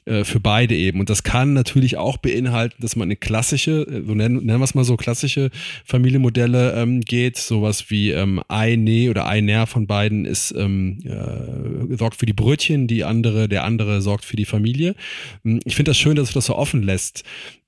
äh, 0.06 0.24
für 0.24 0.40
beide 0.40 0.74
eben. 0.74 1.00
Und 1.00 1.10
das 1.10 1.22
kann 1.22 1.52
natürlich 1.52 1.98
auch 1.98 2.16
beinhalten, 2.16 2.76
dass 2.80 2.96
man 2.96 3.08
eine 3.08 3.16
klassische, 3.16 3.82
äh, 3.82 4.02
so 4.06 4.14
nennen, 4.14 4.36
nennen 4.44 4.58
wir 4.58 4.64
es 4.64 4.74
mal 4.74 4.84
so, 4.84 4.96
klassische 4.96 5.50
Familienmodelle 5.84 6.72
ähm, 6.74 7.02
geht, 7.02 7.36
sowas 7.36 7.90
wie 7.90 8.12
ähm, 8.12 8.40
eine 8.48 9.10
oder 9.10 9.26
einer 9.26 9.66
von 9.66 9.86
beiden 9.86 10.24
ist 10.24 10.54
ähm, 10.56 11.00
äh, 11.04 11.94
sorgt 11.96 12.16
für 12.16 12.26
die 12.26 12.32
Brötchen, 12.32 12.86
die 12.86 13.04
andere, 13.04 13.50
der 13.50 13.64
andere 13.64 14.00
sorgt 14.00 14.24
für 14.24 14.36
die 14.36 14.46
Familie. 14.46 14.94
Hm, 15.42 15.60
ich 15.66 15.76
finde 15.76 15.90
das 15.90 15.98
schön, 15.98 16.16
dass 16.16 16.28
du 16.28 16.34
das 16.34 16.46
so 16.46 16.56
offen 16.56 16.82
lässt. 16.82 17.22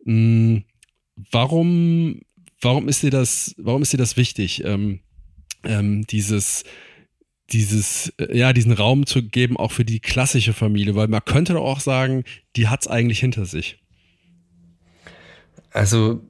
Hm, 0.06 0.64
warum 1.30 2.20
warum 2.60 2.88
ist 2.88 3.02
dir 3.02 3.10
das, 3.10 3.54
warum 3.58 3.82
ist 3.82 3.92
dir 3.92 3.98
das 3.98 4.16
wichtig, 4.16 4.64
ähm, 4.64 5.00
ähm, 5.64 6.06
dieses, 6.06 6.64
dieses, 7.50 8.12
äh, 8.18 8.36
ja, 8.36 8.52
diesen 8.52 8.72
Raum 8.72 9.06
zu 9.06 9.22
geben, 9.22 9.56
auch 9.56 9.72
für 9.72 9.84
die 9.84 10.00
klassische 10.00 10.52
Familie, 10.52 10.94
weil 10.94 11.08
man 11.08 11.24
könnte 11.24 11.54
doch 11.54 11.64
auch 11.64 11.80
sagen, 11.80 12.24
die 12.56 12.68
hat 12.68 12.82
es 12.82 12.88
eigentlich 12.88 13.20
hinter 13.20 13.46
sich. 13.46 13.78
Also 15.70 16.22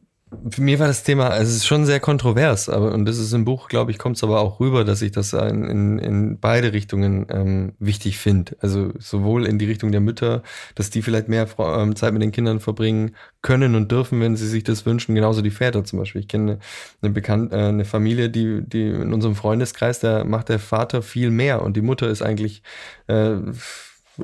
für 0.50 0.60
mich 0.60 0.78
war 0.80 0.88
das 0.88 1.04
Thema, 1.04 1.28
also 1.28 1.48
es 1.48 1.58
ist 1.58 1.66
schon 1.66 1.86
sehr 1.86 2.00
kontrovers, 2.00 2.68
aber 2.68 2.92
und 2.92 3.04
das 3.04 3.16
ist 3.18 3.32
im 3.32 3.44
Buch, 3.44 3.68
glaube 3.68 3.92
ich, 3.92 3.98
kommt 3.98 4.16
es 4.16 4.24
aber 4.24 4.40
auch 4.40 4.58
rüber, 4.58 4.84
dass 4.84 5.00
ich 5.00 5.12
das 5.12 5.32
in, 5.32 5.64
in, 5.64 5.98
in 6.00 6.40
beide 6.40 6.72
Richtungen 6.72 7.26
ähm, 7.30 7.74
wichtig 7.78 8.18
finde. 8.18 8.56
Also 8.60 8.92
sowohl 8.98 9.46
in 9.46 9.60
die 9.60 9.66
Richtung 9.66 9.92
der 9.92 10.00
Mütter, 10.00 10.42
dass 10.74 10.90
die 10.90 11.02
vielleicht 11.02 11.28
mehr 11.28 11.46
ähm, 11.58 11.94
Zeit 11.94 12.12
mit 12.12 12.22
den 12.22 12.32
Kindern 12.32 12.58
verbringen 12.58 13.14
können 13.40 13.76
und 13.76 13.92
dürfen, 13.92 14.20
wenn 14.20 14.36
sie 14.36 14.48
sich 14.48 14.64
das 14.64 14.84
wünschen, 14.84 15.14
genauso 15.14 15.42
die 15.42 15.50
Väter 15.52 15.84
zum 15.84 16.00
Beispiel. 16.00 16.22
Ich 16.22 16.28
kenne 16.28 16.58
eine, 17.02 17.14
eine, 17.14 17.50
äh, 17.52 17.68
eine 17.68 17.84
Familie, 17.84 18.28
die, 18.28 18.62
die 18.66 18.88
in 18.88 19.12
unserem 19.12 19.36
Freundeskreis, 19.36 20.00
da 20.00 20.24
macht 20.24 20.48
der 20.48 20.58
Vater 20.58 21.02
viel 21.02 21.30
mehr 21.30 21.62
und 21.62 21.76
die 21.76 21.82
Mutter 21.82 22.08
ist 22.08 22.22
eigentlich 22.22 22.62
äh, 23.06 23.36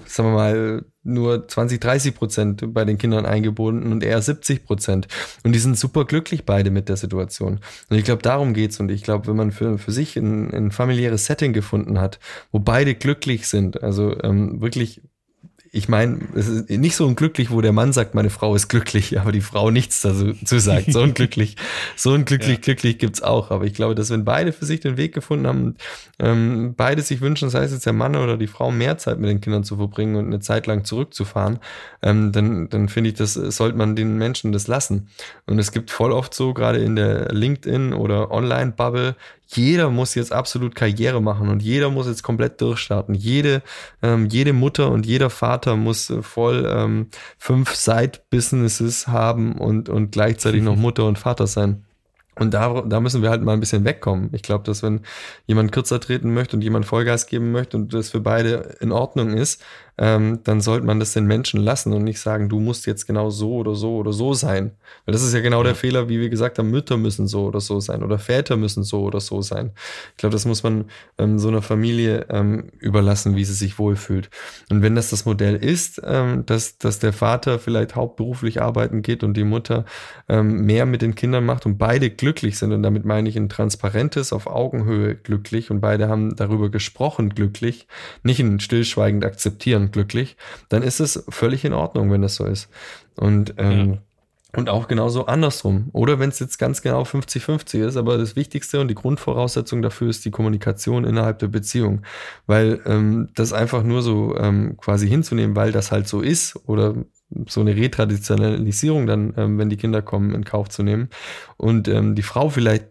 sagen 0.06 0.30
wir 0.30 0.34
mal, 0.34 0.84
nur 1.04 1.48
20, 1.48 1.80
30 1.80 2.14
Prozent 2.14 2.74
bei 2.74 2.84
den 2.84 2.98
Kindern 2.98 3.26
eingebunden 3.26 3.92
und 3.92 4.04
eher 4.04 4.22
70 4.22 4.64
Prozent. 4.64 5.08
Und 5.42 5.52
die 5.52 5.58
sind 5.58 5.76
super 5.76 6.04
glücklich 6.04 6.44
beide 6.44 6.70
mit 6.70 6.88
der 6.88 6.96
Situation. 6.96 7.60
Und 7.88 7.96
ich 7.96 8.04
glaube, 8.04 8.22
darum 8.22 8.54
geht's. 8.54 8.78
Und 8.80 8.90
ich 8.90 9.02
glaube, 9.02 9.26
wenn 9.26 9.36
man 9.36 9.52
für, 9.52 9.78
für 9.78 9.92
sich 9.92 10.16
ein, 10.16 10.52
ein 10.52 10.70
familiäres 10.70 11.26
Setting 11.26 11.52
gefunden 11.52 12.00
hat, 12.00 12.20
wo 12.52 12.58
beide 12.58 12.94
glücklich 12.94 13.48
sind, 13.48 13.82
also 13.82 14.16
ähm, 14.22 14.60
wirklich 14.60 15.02
ich 15.74 15.88
meine, 15.88 16.20
es 16.34 16.48
ist 16.48 16.68
nicht 16.68 16.94
so 16.94 17.06
unglücklich, 17.06 17.50
wo 17.50 17.62
der 17.62 17.72
Mann 17.72 17.94
sagt, 17.94 18.14
meine 18.14 18.28
Frau 18.28 18.54
ist 18.54 18.68
glücklich, 18.68 19.18
aber 19.20 19.32
die 19.32 19.40
Frau 19.40 19.70
nichts 19.70 20.02
dazu 20.02 20.34
sagt. 20.58 20.92
So 20.92 21.00
unglücklich, 21.00 21.56
so 21.96 22.12
unglücklich, 22.12 22.56
ja. 22.56 22.60
glücklich 22.60 22.98
gibt's 22.98 23.22
auch. 23.22 23.50
Aber 23.50 23.64
ich 23.64 23.72
glaube, 23.72 23.94
dass 23.94 24.10
wenn 24.10 24.26
beide 24.26 24.52
für 24.52 24.66
sich 24.66 24.80
den 24.80 24.98
Weg 24.98 25.14
gefunden 25.14 25.46
haben, 25.46 25.76
ähm, 26.18 26.74
beide 26.76 27.00
sich 27.00 27.22
wünschen, 27.22 27.48
sei 27.48 27.64
es 27.64 27.72
jetzt 27.72 27.86
der 27.86 27.94
Mann 27.94 28.16
oder 28.16 28.36
die 28.36 28.48
Frau, 28.48 28.70
mehr 28.70 28.98
Zeit 28.98 29.18
mit 29.18 29.30
den 29.30 29.40
Kindern 29.40 29.64
zu 29.64 29.76
verbringen 29.76 30.16
und 30.16 30.26
eine 30.26 30.40
Zeit 30.40 30.66
lang 30.66 30.84
zurückzufahren, 30.84 31.58
ähm, 32.02 32.32
dann, 32.32 32.68
dann 32.68 32.90
finde 32.90 33.08
ich, 33.08 33.16
das 33.16 33.32
sollte 33.32 33.78
man 33.78 33.96
den 33.96 34.18
Menschen 34.18 34.52
das 34.52 34.66
lassen. 34.66 35.08
Und 35.46 35.58
es 35.58 35.72
gibt 35.72 35.90
voll 35.90 36.12
oft 36.12 36.34
so, 36.34 36.52
gerade 36.52 36.80
in 36.80 36.96
der 36.96 37.32
LinkedIn 37.32 37.94
oder 37.94 38.30
Online-Bubble, 38.30 39.16
jeder 39.56 39.90
muss 39.90 40.14
jetzt 40.14 40.32
absolut 40.32 40.74
Karriere 40.74 41.20
machen 41.20 41.48
und 41.48 41.62
jeder 41.62 41.90
muss 41.90 42.06
jetzt 42.06 42.22
komplett 42.22 42.60
durchstarten. 42.60 43.14
Jede, 43.14 43.62
ähm, 44.02 44.26
jede 44.26 44.52
Mutter 44.52 44.90
und 44.90 45.06
jeder 45.06 45.30
Vater 45.30 45.76
muss 45.76 46.10
äh, 46.10 46.22
voll 46.22 46.66
ähm, 46.68 47.08
fünf 47.38 47.74
Side-Businesses 47.74 49.08
haben 49.08 49.58
und, 49.58 49.88
und 49.88 50.12
gleichzeitig 50.12 50.62
noch 50.62 50.76
Mutter 50.82 51.04
und 51.04 51.18
Vater 51.18 51.46
sein. 51.46 51.84
Und 52.42 52.52
da, 52.52 52.82
da 52.82 53.00
müssen 53.00 53.22
wir 53.22 53.30
halt 53.30 53.42
mal 53.42 53.52
ein 53.52 53.60
bisschen 53.60 53.84
wegkommen. 53.84 54.30
Ich 54.32 54.42
glaube, 54.42 54.64
dass 54.64 54.82
wenn 54.82 55.00
jemand 55.46 55.72
kürzer 55.72 56.00
treten 56.00 56.34
möchte 56.34 56.56
und 56.56 56.62
jemand 56.62 56.84
Vollgas 56.84 57.26
geben 57.26 57.52
möchte 57.52 57.76
und 57.76 57.94
das 57.94 58.10
für 58.10 58.20
beide 58.20 58.76
in 58.80 58.92
Ordnung 58.92 59.34
ist, 59.34 59.62
ähm, 59.98 60.40
dann 60.44 60.60
sollte 60.60 60.86
man 60.86 60.98
das 60.98 61.12
den 61.12 61.26
Menschen 61.26 61.60
lassen 61.60 61.92
und 61.92 62.02
nicht 62.02 62.18
sagen, 62.18 62.48
du 62.48 62.60
musst 62.60 62.86
jetzt 62.86 63.06
genau 63.06 63.28
so 63.28 63.56
oder 63.56 63.74
so 63.74 63.96
oder 63.96 64.12
so 64.12 64.32
sein. 64.32 64.72
Weil 65.04 65.12
das 65.12 65.22
ist 65.22 65.34
ja 65.34 65.40
genau 65.40 65.58
ja. 65.58 65.64
der 65.64 65.74
Fehler, 65.74 66.08
wie 66.08 66.18
wir 66.18 66.30
gesagt 66.30 66.58
haben, 66.58 66.70
Mütter 66.70 66.96
müssen 66.96 67.26
so 67.26 67.44
oder 67.44 67.60
so 67.60 67.78
sein 67.78 68.02
oder 68.02 68.18
Väter 68.18 68.56
müssen 68.56 68.84
so 68.84 69.02
oder 69.02 69.20
so 69.20 69.42
sein. 69.42 69.72
Ich 70.12 70.16
glaube, 70.16 70.32
das 70.32 70.46
muss 70.46 70.62
man 70.62 70.86
ähm, 71.18 71.38
so 71.38 71.48
einer 71.48 71.60
Familie 71.60 72.26
ähm, 72.30 72.70
überlassen, 72.78 73.36
wie 73.36 73.44
sie 73.44 73.52
sich 73.52 73.78
wohlfühlt. 73.78 74.30
Und 74.70 74.82
wenn 74.82 74.94
das 74.94 75.10
das 75.10 75.26
Modell 75.26 75.56
ist, 75.56 76.00
ähm, 76.04 76.46
dass, 76.46 76.78
dass 76.78 76.98
der 76.98 77.12
Vater 77.12 77.58
vielleicht 77.58 77.94
hauptberuflich 77.94 78.62
arbeiten 78.62 79.02
geht 79.02 79.22
und 79.22 79.36
die 79.36 79.44
Mutter 79.44 79.84
ähm, 80.28 80.64
mehr 80.64 80.86
mit 80.86 81.02
den 81.02 81.14
Kindern 81.14 81.44
macht 81.44 81.66
und 81.66 81.76
beide 81.76 82.08
glücklich 82.32 82.58
sind, 82.58 82.72
und 82.72 82.82
damit 82.82 83.04
meine 83.04 83.28
ich 83.28 83.36
ein 83.36 83.50
transparentes, 83.50 84.32
auf 84.32 84.46
Augenhöhe 84.46 85.14
glücklich 85.14 85.70
und 85.70 85.82
beide 85.82 86.08
haben 86.08 86.34
darüber 86.34 86.70
gesprochen 86.70 87.28
glücklich, 87.30 87.86
nicht 88.22 88.40
ein 88.40 88.58
stillschweigend 88.58 89.22
akzeptieren, 89.24 89.90
glücklich, 89.90 90.36
dann 90.70 90.82
ist 90.82 91.00
es 91.00 91.24
völlig 91.28 91.66
in 91.66 91.74
Ordnung, 91.74 92.10
wenn 92.10 92.22
das 92.22 92.36
so 92.36 92.46
ist. 92.46 92.70
Und, 93.16 93.54
ähm, 93.58 93.90
ja. 93.90 94.58
und 94.58 94.70
auch 94.70 94.88
genauso 94.88 95.26
andersrum. 95.26 95.90
Oder 95.92 96.18
wenn 96.18 96.30
es 96.30 96.38
jetzt 96.38 96.58
ganz 96.58 96.80
genau 96.80 97.02
50-50 97.02 97.86
ist, 97.86 97.96
aber 97.98 98.16
das 98.16 98.34
Wichtigste 98.34 98.80
und 98.80 98.88
die 98.88 98.94
Grundvoraussetzung 98.94 99.82
dafür 99.82 100.08
ist 100.08 100.24
die 100.24 100.30
Kommunikation 100.30 101.04
innerhalb 101.04 101.38
der 101.38 101.48
Beziehung. 101.48 102.00
Weil 102.46 102.80
ähm, 102.86 103.28
das 103.34 103.52
einfach 103.52 103.82
nur 103.82 104.00
so 104.00 104.34
ähm, 104.38 104.78
quasi 104.78 105.06
hinzunehmen, 105.06 105.54
weil 105.54 105.70
das 105.70 105.92
halt 105.92 106.08
so 106.08 106.22
ist 106.22 106.56
oder 106.66 106.94
so 107.48 107.60
eine 107.60 107.76
Retraditionalisierung 107.76 109.06
dann, 109.06 109.34
ähm, 109.36 109.58
wenn 109.58 109.70
die 109.70 109.76
Kinder 109.76 110.02
kommen, 110.02 110.34
in 110.34 110.44
Kauf 110.44 110.68
zu 110.68 110.82
nehmen. 110.82 111.08
Und 111.56 111.88
ähm, 111.88 112.14
die 112.14 112.22
Frau 112.22 112.48
vielleicht 112.48 112.86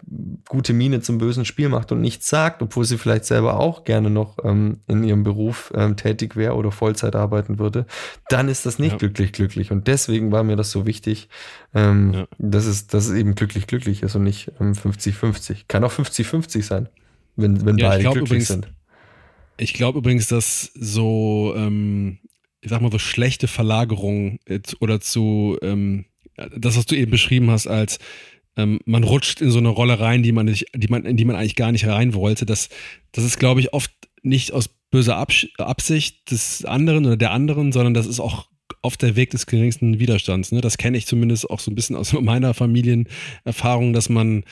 gute 0.47 0.73
Miene 0.73 1.01
zum 1.01 1.17
bösen 1.17 1.45
Spiel 1.45 1.69
macht 1.69 1.91
und 1.91 2.01
nichts 2.01 2.27
sagt, 2.27 2.62
obwohl 2.62 2.86
sie 2.86 2.97
vielleicht 2.97 3.25
selber 3.25 3.60
auch 3.60 3.84
gerne 3.84 4.10
noch 4.10 4.38
ähm, 4.43 4.80
in 4.88 5.04
ihrem 5.04 5.23
Beruf 5.23 5.71
ähm, 5.75 5.95
tätig 5.97 6.36
wäre 6.36 6.56
oder 6.56 6.71
Vollzeit 6.71 7.15
arbeiten 7.15 7.60
würde, 7.60 7.86
dann 8.30 8.47
ist 8.47 8.65
das 8.65 8.80
nicht 8.80 8.93
ja. 8.93 8.97
glücklich 8.97 9.32
glücklich. 9.34 9.71
Und 9.71 9.88
deswegen 9.88 10.32
war 10.32 10.43
mir 10.43 10.56
das 10.56 10.71
so 10.71 10.86
wichtig, 10.86 11.30
ähm, 11.73 12.13
ja. 12.13 12.27
dass, 12.38 12.65
es, 12.65 12.88
dass 12.88 13.08
es 13.08 13.15
eben 13.15 13.36
glücklich 13.36 13.67
glücklich 13.67 14.04
ist 14.04 14.15
und 14.15 14.23
nicht 14.23 14.51
50-50. 14.60 15.49
Ähm, 15.51 15.56
Kann 15.67 15.84
auch 15.84 15.91
50-50 15.91 16.63
sein, 16.63 16.89
wenn, 17.36 17.65
wenn 17.65 17.77
ja, 17.77 17.89
beide 17.89 18.04
glücklich 18.04 18.23
übrigens, 18.23 18.47
sind. 18.47 18.73
Ich 19.58 19.73
glaube 19.73 19.99
übrigens, 19.99 20.27
dass 20.27 20.71
so, 20.73 21.54
ähm, 21.56 22.19
ich 22.62 22.69
sag 22.69 22.82
mal, 22.82 22.91
so 22.91 23.00
schlechte 23.00 23.47
Verlagerungen 23.47 24.39
oder 24.80 25.02
zu, 25.02 25.58
ähm, 25.62 26.06
das, 26.56 26.78
was 26.78 26.86
du 26.86 26.95
eben 26.95 27.12
beschrieben 27.12 27.50
hast, 27.50 27.67
als 27.67 28.00
ähm, 28.58 28.80
man 28.86 29.04
rutscht 29.04 29.41
in 29.41 29.52
so 29.52 29.60
eine 29.60 29.69
Rolle 29.69 30.00
rein, 30.00 30.24
die 30.24 30.32
man 30.32 30.45
nicht, 30.45 30.65
die 30.76 30.88
man, 30.88 31.06
in 31.06 31.17
die 31.17 31.26
man 31.26 31.36
eigentlich 31.36 31.56
gar 31.56 31.71
nicht 31.71 31.88
rein 31.88 32.13
wollte. 32.13 32.45
Das, 32.45 32.69
das 33.12 33.24
ist, 33.24 33.39
glaube 33.39 33.60
ich, 33.60 33.74
oft 33.74 33.91
nicht 34.24 34.52
aus 34.52 34.69
böser 34.91 35.15
Abs 35.15 35.47
Absicht 35.58 36.32
des 36.32 36.65
anderen 36.65 37.06
oder 37.06 37.17
der 37.17 37.32
anderen, 37.32 37.71
sondern 37.71 37.93
das 37.93 38.06
ist 38.06 38.19
auch 38.19 38.47
oft 38.82 39.02
der 39.02 39.15
Weg 39.15 39.32
des 39.32 39.45
geringsten 39.45 40.00
Widerstands. 40.00 40.52
Ne? 40.52 40.62
Das 40.62 40.78
kenne 40.78 40.97
ich 40.97 41.06
zumindest 41.06 41.50
auch 41.50 41.60
so 41.60 41.71
ein 41.71 41.76
bisschen 41.76 41.95
aus 41.95 42.13
meiner 42.21 42.54
Familienerfahrung, 42.54 43.93
dass 43.93 44.10
man 44.10 44.43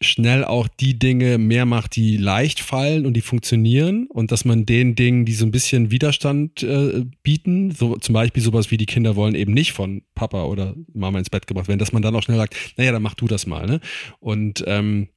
schnell 0.00 0.44
auch 0.44 0.66
die 0.66 0.98
Dinge 0.98 1.36
mehr 1.36 1.66
macht, 1.66 1.94
die 1.94 2.16
leicht 2.16 2.60
fallen 2.60 3.04
und 3.04 3.14
die 3.14 3.20
funktionieren 3.20 4.06
und 4.06 4.32
dass 4.32 4.44
man 4.46 4.64
den 4.64 4.94
Dingen, 4.94 5.26
die 5.26 5.34
so 5.34 5.44
ein 5.44 5.50
bisschen 5.50 5.90
Widerstand 5.90 6.62
äh, 6.62 7.04
bieten, 7.22 7.70
so 7.70 7.96
zum 7.96 8.14
Beispiel 8.14 8.42
sowas 8.42 8.70
wie 8.70 8.78
die 8.78 8.86
Kinder 8.86 9.14
wollen 9.14 9.34
eben 9.34 9.52
nicht 9.52 9.72
von 9.72 10.02
Papa 10.14 10.44
oder 10.44 10.74
Mama 10.94 11.18
ins 11.18 11.28
Bett 11.28 11.46
gebracht 11.46 11.68
werden, 11.68 11.78
dass 11.78 11.92
man 11.92 12.02
dann 12.02 12.16
auch 12.16 12.22
schnell 12.22 12.38
sagt, 12.38 12.56
naja, 12.76 12.92
dann 12.92 13.02
mach 13.02 13.14
du 13.14 13.26
das 13.26 13.46
mal. 13.46 13.66
Ne? 13.66 13.80
Und 14.20 14.64
ähm, 14.66 15.08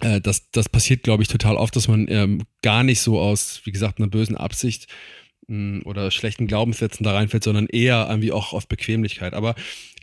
äh, 0.00 0.20
das, 0.20 0.50
das 0.50 0.68
passiert, 0.68 1.04
glaube 1.04 1.22
ich, 1.22 1.28
total 1.28 1.56
oft, 1.56 1.76
dass 1.76 1.86
man 1.86 2.06
ähm, 2.08 2.42
gar 2.62 2.82
nicht 2.82 3.00
so 3.00 3.20
aus, 3.20 3.60
wie 3.64 3.72
gesagt, 3.72 3.98
einer 3.98 4.08
bösen 4.08 4.36
Absicht 4.36 4.88
oder 5.48 6.10
schlechten 6.10 6.46
Glaubenssätzen 6.46 7.04
da 7.04 7.12
reinfällt, 7.12 7.44
sondern 7.44 7.66
eher 7.66 8.06
irgendwie 8.08 8.32
auch 8.32 8.52
auf 8.52 8.66
Bequemlichkeit. 8.66 9.32
Aber 9.32 9.54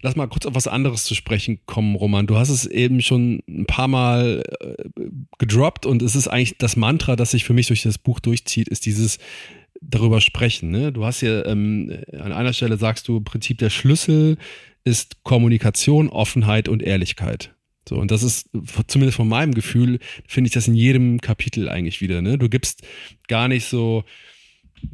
lass 0.02 0.16
mal 0.16 0.28
kurz 0.28 0.46
auf 0.46 0.56
was 0.56 0.68
anderes 0.68 1.04
zu 1.04 1.16
sprechen 1.16 1.60
kommen, 1.66 1.96
Roman. 1.96 2.28
Du 2.28 2.38
hast 2.38 2.50
es 2.50 2.66
eben 2.66 3.02
schon 3.02 3.42
ein 3.48 3.66
paar 3.66 3.88
Mal 3.88 4.44
äh, 4.62 5.04
gedroppt 5.40 5.86
und 5.86 6.02
es 6.02 6.16
ist 6.16 6.28
eigentlich 6.30 6.58
das 6.58 6.76
Mantra, 6.76 7.16
das 7.16 7.32
sich 7.32 7.44
für 7.44 7.54
mich 7.54 7.68
durch 7.68 7.82
das 7.82 7.98
Buch 7.98 8.20
durchzieht, 8.20 8.70
ist 8.70 8.86
dieses 8.86 9.18
darüber 9.82 10.22
sprechen. 10.22 10.72
Ne? 10.72 10.92
Du 10.94 11.04
hast 11.04 11.20
hier 11.20 11.46
ähm, 11.46 12.04
an 12.14 12.32
einer 12.32 12.54
Stelle 12.54 12.78
sagst 12.78 13.08
du, 13.08 13.18
im 13.18 13.24
Prinzip 13.26 13.58
der 13.58 13.70
Schlüssel 13.70 14.38
ist 14.86 15.24
Kommunikation, 15.24 16.10
Offenheit 16.10 16.70
und 16.70 16.82
Ehrlichkeit. 16.82 17.54
So, 17.88 17.98
und 17.98 18.12
das 18.12 18.24
ist 18.24 18.50
zumindest 18.88 19.18
von 19.18 19.28
meinem 19.28 19.54
Gefühl, 19.54 20.00
finde 20.26 20.48
ich 20.48 20.54
das 20.54 20.70
in 20.70 20.76
jedem 20.76 21.20
Kapitel 21.20 21.68
eigentlich 21.68 22.00
wieder. 22.00 22.22
Ne? 22.22 22.38
Du 22.38 22.48
gibst 22.48 22.84
gar 23.28 23.50
nicht 23.50 23.66
so, 23.66 24.06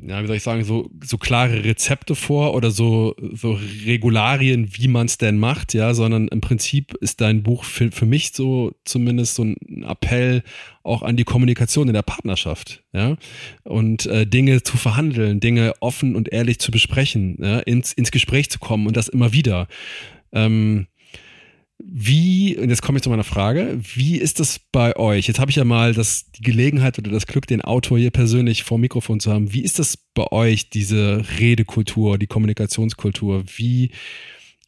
ja, 0.02 0.22
wie 0.22 0.28
soll 0.28 0.36
ich 0.38 0.44
sagen, 0.44 0.64
so, 0.64 0.90
so 1.04 1.18
klare 1.18 1.64
Rezepte 1.64 2.16
vor 2.16 2.54
oder 2.54 2.72
so, 2.72 3.16
so 3.34 3.60
Regularien, 3.86 4.70
wie 4.74 4.88
man 4.88 5.06
es 5.06 5.18
denn 5.18 5.38
macht, 5.38 5.74
ja, 5.74 5.94
sondern 5.94 6.28
im 6.28 6.42
Prinzip 6.42 6.94
ist 6.96 7.22
dein 7.22 7.44
Buch 7.44 7.64
für, 7.64 7.92
für 7.92 8.06
mich 8.06 8.32
so 8.34 8.74
zumindest 8.86 9.36
so 9.36 9.44
ein 9.44 9.84
Appell 9.84 10.44
auch 10.84 11.04
an 11.04 11.18
die 11.18 11.24
Kommunikation 11.24 11.88
in 11.88 11.94
der 11.94 12.02
Partnerschaft, 12.02 12.84
ja, 12.94 13.18
und 13.64 14.06
äh, 14.06 14.26
Dinge 14.26 14.64
zu 14.64 14.78
verhandeln, 14.78 15.40
Dinge 15.40 15.74
offen 15.80 16.16
und 16.16 16.32
ehrlich 16.32 16.60
zu 16.60 16.72
besprechen, 16.72 17.38
ja? 17.42 17.60
ins, 17.60 17.94
ins 17.94 18.12
Gespräch 18.12 18.50
zu 18.50 18.60
kommen 18.60 18.88
und 18.88 18.98
das 18.98 19.08
immer 19.08 19.34
wieder. 19.34 19.68
Ähm, 20.32 20.88
wie, 21.82 22.58
und 22.58 22.70
jetzt 22.70 22.82
komme 22.82 22.98
ich 22.98 23.04
zu 23.04 23.10
meiner 23.10 23.24
Frage, 23.24 23.80
wie 23.82 24.18
ist 24.18 24.42
das 24.42 24.60
bei 24.60 24.98
euch? 24.98 25.28
Jetzt 25.28 25.40
habe 25.40 25.50
ich 25.50 25.56
ja 25.56 25.64
mal 25.64 25.94
das, 25.94 26.30
die 26.32 26.42
Gelegenheit 26.42 27.00
oder 27.00 27.10
das 27.10 27.26
Glück, 27.26 27.48
den 27.48 27.62
Autor 27.62 27.98
hier 27.98 28.12
persönlich 28.12 28.64
vor 28.64 28.78
Mikrofon 28.78 29.22
zu 29.22 29.32
haben. 29.32 29.54
Wie 29.54 29.64
ist 29.64 29.80
das 29.80 29.96
bei 29.96 30.30
euch, 30.32 30.70
diese 30.70 31.24
Redekultur, 31.40 32.18
die 32.18 32.28
Kommunikationskultur? 32.28 33.46
Wie, 33.56 33.92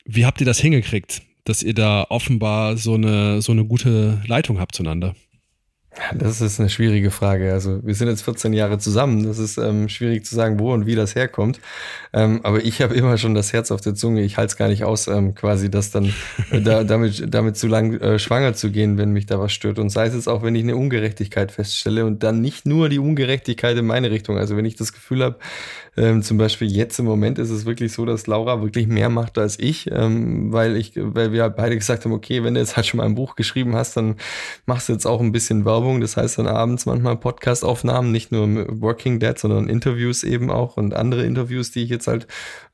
wie 0.06 0.26
habt 0.26 0.40
ihr 0.40 0.46
das 0.46 0.60
hingekriegt, 0.60 1.22
dass 1.44 1.64
ihr 1.64 1.74
da 1.74 2.06
offenbar 2.10 2.78
so 2.78 2.94
eine, 2.94 3.42
so 3.42 3.52
eine 3.52 3.66
gute 3.66 4.22
Leitung 4.26 4.60
habt 4.60 4.76
zueinander? 4.76 5.14
Das 6.16 6.40
ist 6.40 6.58
eine 6.60 6.70
schwierige 6.70 7.12
Frage. 7.12 7.52
Also 7.52 7.86
wir 7.86 7.94
sind 7.96 8.08
jetzt 8.08 8.22
14 8.22 8.54
Jahre 8.54 8.78
zusammen. 8.78 9.26
Das 9.26 9.38
ist 9.38 9.58
ähm, 9.58 9.90
schwierig 9.90 10.26
zu 10.26 10.36
sagen, 10.36 10.58
wo 10.58 10.74
und 10.74 10.86
wie 10.86 10.96
das 10.96 11.16
herkommt. 11.16 11.60
Ähm, 12.14 12.40
aber 12.44 12.64
ich 12.64 12.82
habe 12.82 12.96
immer 12.96 13.18
schon 13.18 13.36
das 13.36 13.52
Herz 13.52 13.72
auf 13.72 13.82
der 13.82 13.94
Zunge. 13.94 14.22
Ich 14.22 14.38
halte 14.38 14.52
es 14.52 14.58
gar 14.58 14.70
nicht 14.70 14.86
aus, 14.86 15.08
ähm, 15.08 15.36
quasi 15.36 15.70
das 15.70 15.92
dann 15.92 16.14
äh, 16.52 16.62
da, 16.62 16.84
damit, 16.86 17.34
damit 17.34 17.58
zu 17.58 17.68
lang 17.68 18.00
äh, 18.00 18.20
schwanger 18.20 18.54
zu 18.54 18.72
gehen, 18.72 18.98
wenn 18.98 19.12
mich 19.12 19.26
da 19.26 19.38
was 19.38 19.52
stört. 19.52 19.80
Und 19.80 19.90
sei 19.90 20.06
es 20.06 20.14
jetzt 20.14 20.30
auch, 20.30 20.44
wenn 20.44 20.56
ich 20.56 20.64
eine 20.64 20.78
Ungerechtigkeit 20.78 21.52
feststelle 21.52 22.06
und 22.06 22.24
dann 22.24 22.40
nicht 22.40 22.66
nur 22.66 22.88
die 22.88 23.00
Ungerechtigkeit 23.00 23.78
in 23.78 23.86
meine 23.86 24.12
Richtung. 24.12 24.38
Also 24.38 24.56
wenn 24.56 24.66
ich 24.66 24.78
das 24.78 24.94
Gefühl 24.94 25.22
habe, 25.24 25.36
ähm, 25.98 26.24
zum 26.24 26.38
Beispiel 26.38 26.72
jetzt 26.72 27.00
im 27.00 27.06
Moment 27.06 27.38
ist 27.38 27.50
es 27.50 27.66
wirklich 27.66 27.92
so, 27.92 28.06
dass 28.06 28.26
Laura 28.26 28.62
wirklich 28.62 28.88
mehr 28.88 29.10
macht 29.10 29.38
als 29.38 29.60
ich, 29.60 29.92
ähm, 29.92 30.54
weil 30.54 30.78
ich, 30.78 30.94
weil 30.96 31.34
wir 31.34 31.50
beide 31.50 31.76
gesagt 31.76 32.06
haben, 32.06 32.14
okay, 32.14 32.44
wenn 32.44 32.54
du 32.54 32.62
jetzt 32.62 32.78
halt 32.78 32.86
schon 32.86 33.00
mal 33.00 33.06
ein 33.06 33.16
Buch 33.16 33.36
geschrieben 33.36 33.76
hast, 33.76 33.98
dann 33.98 34.16
machst 34.66 34.88
du 34.88 34.94
jetzt 34.94 35.06
auch 35.06 35.20
ein 35.20 35.34
bisschen 35.34 35.66
Werbung. 35.66 36.00
Das 36.00 36.16
heißt 36.16 36.38
dann 36.38 36.48
abends 36.48 36.86
manchmal 36.86 37.18
Podcast-Aufnahmen, 37.18 38.12
nicht 38.12 38.32
nur 38.32 38.48
Working 38.82 39.20
Dead, 39.20 39.38
sondern 39.38 39.68
Interviews 39.68 40.24
eben 40.24 40.50
auch 40.50 40.78
und 40.78 40.94
andere 40.94 41.26
Interviews, 41.26 41.72
die 41.72 41.84
ich 41.84 41.90
jetzt 41.90 42.08
halt 42.08 42.26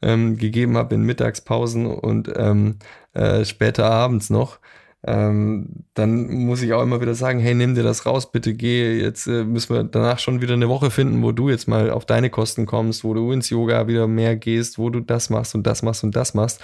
ähm, 0.03 0.38
gegeben 0.38 0.77
habe 0.77 0.93
in 0.93 1.01
Mittagspausen 1.01 1.88
und 1.88 2.32
ähm, 2.36 2.77
äh, 3.13 3.45
später 3.45 3.89
abends 3.89 4.30
noch 4.30 4.60
ähm, 5.08 5.86
dann 5.93 6.28
muss 6.28 6.62
ich 6.62 6.74
auch 6.74 6.84
immer 6.84 7.00
wieder 7.00 7.15
sagen, 7.15 7.39
hey, 7.39 7.56
nimm 7.56 7.76
dir 7.76 7.84
das 7.84 8.06
raus, 8.06 8.32
bitte 8.32 8.54
geh, 8.54 9.00
jetzt 9.00 9.26
äh, 9.26 9.46
müssen 9.46 9.74
wir 9.74 9.84
danach 9.84 10.20
schon 10.20 10.41
wieder 10.41 10.54
eine 10.54 10.67
Woche 10.67 10.91
finden, 10.91 11.24
wo 11.24 11.32
du 11.32 11.50
jetzt 11.50 11.67
mal 11.67 11.89
auf 11.89 12.06
deine 12.06 12.30
Kosten 12.30 12.65
kommst, 12.65 13.04
wo 13.06 13.13
du 13.13 13.32
ins 13.32 13.50
Yoga 13.50 13.88
wieder 13.88 14.08
mehr 14.08 14.36
gehst, 14.36 14.78
wo 14.78 14.89
du 14.89 15.00
das 15.00 15.30
machst 15.30 15.56
und 15.56 15.65
das 15.65 15.82
machst 15.82 16.04
und 16.04 16.15
das 16.15 16.34
machst. 16.34 16.62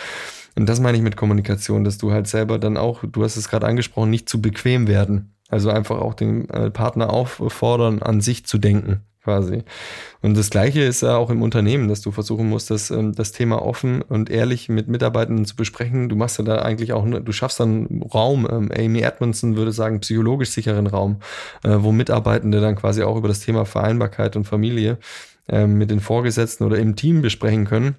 Und 0.55 0.67
das 0.67 0.81
meine 0.81 0.97
ich 0.97 1.03
mit 1.03 1.15
Kommunikation, 1.15 1.85
dass 1.85 1.97
du 1.97 2.11
halt 2.11 2.27
selber 2.27 2.59
dann 2.59 2.75
auch, 2.77 3.03
du 3.09 3.23
hast 3.23 3.37
es 3.37 3.49
gerade 3.49 3.65
angesprochen, 3.65 4.09
nicht 4.09 4.27
zu 4.27 4.41
bequem 4.41 4.87
werden. 4.87 5.33
Also 5.49 5.69
einfach 5.69 5.99
auch 5.99 6.13
den 6.13 6.49
äh, 6.49 6.69
Partner 6.69 7.11
auffordern, 7.11 8.01
an 8.01 8.19
sich 8.19 8.45
zu 8.45 8.57
denken 8.57 9.01
quasi. 9.23 9.63
Und 10.21 10.37
das 10.37 10.49
Gleiche 10.49 10.81
ist 10.81 11.01
ja 11.01 11.17
auch 11.17 11.29
im 11.29 11.41
Unternehmen, 11.41 11.87
dass 11.87 12.01
du 12.01 12.11
versuchen 12.11 12.49
musst, 12.49 12.69
das, 12.69 12.91
ähm, 12.91 13.13
das 13.13 13.31
Thema 13.31 13.61
offen 13.61 14.01
und 14.01 14.29
ehrlich 14.29 14.69
mit 14.69 14.87
Mitarbeitenden 14.87 15.45
zu 15.45 15.55
besprechen. 15.55 16.09
Du 16.09 16.15
machst 16.15 16.37
ja 16.37 16.43
da 16.43 16.61
eigentlich 16.61 16.93
auch, 16.93 17.05
du 17.05 17.31
schaffst 17.31 17.59
dann 17.59 18.03
Raum, 18.13 18.47
ähm, 18.49 18.71
Amy 18.75 19.01
Edmondson 19.01 19.55
würde 19.55 19.71
sagen, 19.71 19.99
psychologisch 20.01 20.49
sicheren 20.49 20.87
Raum, 20.87 21.17
äh, 21.63 21.77
wo 21.79 21.91
Mitarbeitende 21.91 22.61
dann 22.61 22.75
quasi 22.75 23.03
auch 23.03 23.17
über 23.17 23.27
das 23.27 23.39
Thema 23.39 23.65
Vereinbarkeit 23.65 24.35
und 24.35 24.45
Familie 24.45 24.97
ähm, 25.47 25.77
mit 25.77 25.91
den 25.91 25.99
Vorgesetzten 25.99 26.63
oder 26.65 26.77
im 26.77 26.95
Team 26.95 27.21
besprechen 27.21 27.65
können 27.65 27.95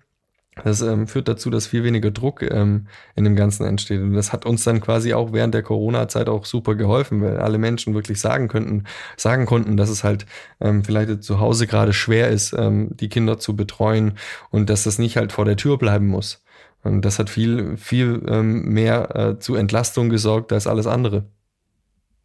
das 0.63 0.81
ähm, 0.83 1.09
führt 1.09 1.27
dazu, 1.29 1.51
dass 1.51 1.67
viel 1.67 1.83
weniger 1.83 2.11
Druck 2.11 2.43
ähm, 2.43 2.87
in 3.17 3.25
dem 3.25 3.35
Ganzen 3.35 3.65
entsteht. 3.67 4.01
Und 4.01 4.13
das 4.13 4.33
hat 4.33 4.47
uns 4.47 4.63
dann 4.65 4.81
quasi 4.81 5.13
auch 5.13 5.33
während 5.33 5.55
der 5.55 5.63
Corona-Zeit 5.63 6.29
auch 6.29 6.45
super 6.45 6.75
geholfen, 6.77 7.21
weil 7.23 7.39
alle 7.39 7.59
Menschen 7.59 7.95
wirklich 7.95 8.21
sagen 8.21 8.49
könnten, 8.49 8.85
sagen 9.17 9.47
konnten, 9.47 9.77
dass 9.77 9.89
es 9.89 10.05
halt 10.05 10.27
ähm, 10.61 10.85
vielleicht 10.85 11.25
zu 11.25 11.41
Hause 11.41 11.67
gerade 11.67 11.93
schwer 11.93 12.29
ist, 12.29 12.55
ähm, 12.57 12.91
die 12.95 13.09
Kinder 13.09 13.39
zu 13.39 13.57
betreuen 13.57 14.17
und 14.51 14.71
dass 14.71 14.85
das 14.85 14.99
nicht 14.99 15.17
halt 15.17 15.33
vor 15.33 15.45
der 15.45 15.57
Tür 15.57 15.77
bleiben 15.79 16.07
muss. 16.07 16.45
Und 16.85 17.03
das 17.03 17.19
hat 17.19 17.31
viel, 17.31 17.77
viel 17.77 18.23
ähm, 18.29 18.69
mehr 18.69 19.17
äh, 19.17 19.39
zu 19.39 19.55
Entlastung 19.57 20.11
gesorgt 20.11 20.53
als 20.53 20.67
alles 20.67 20.87
andere. 20.87 21.25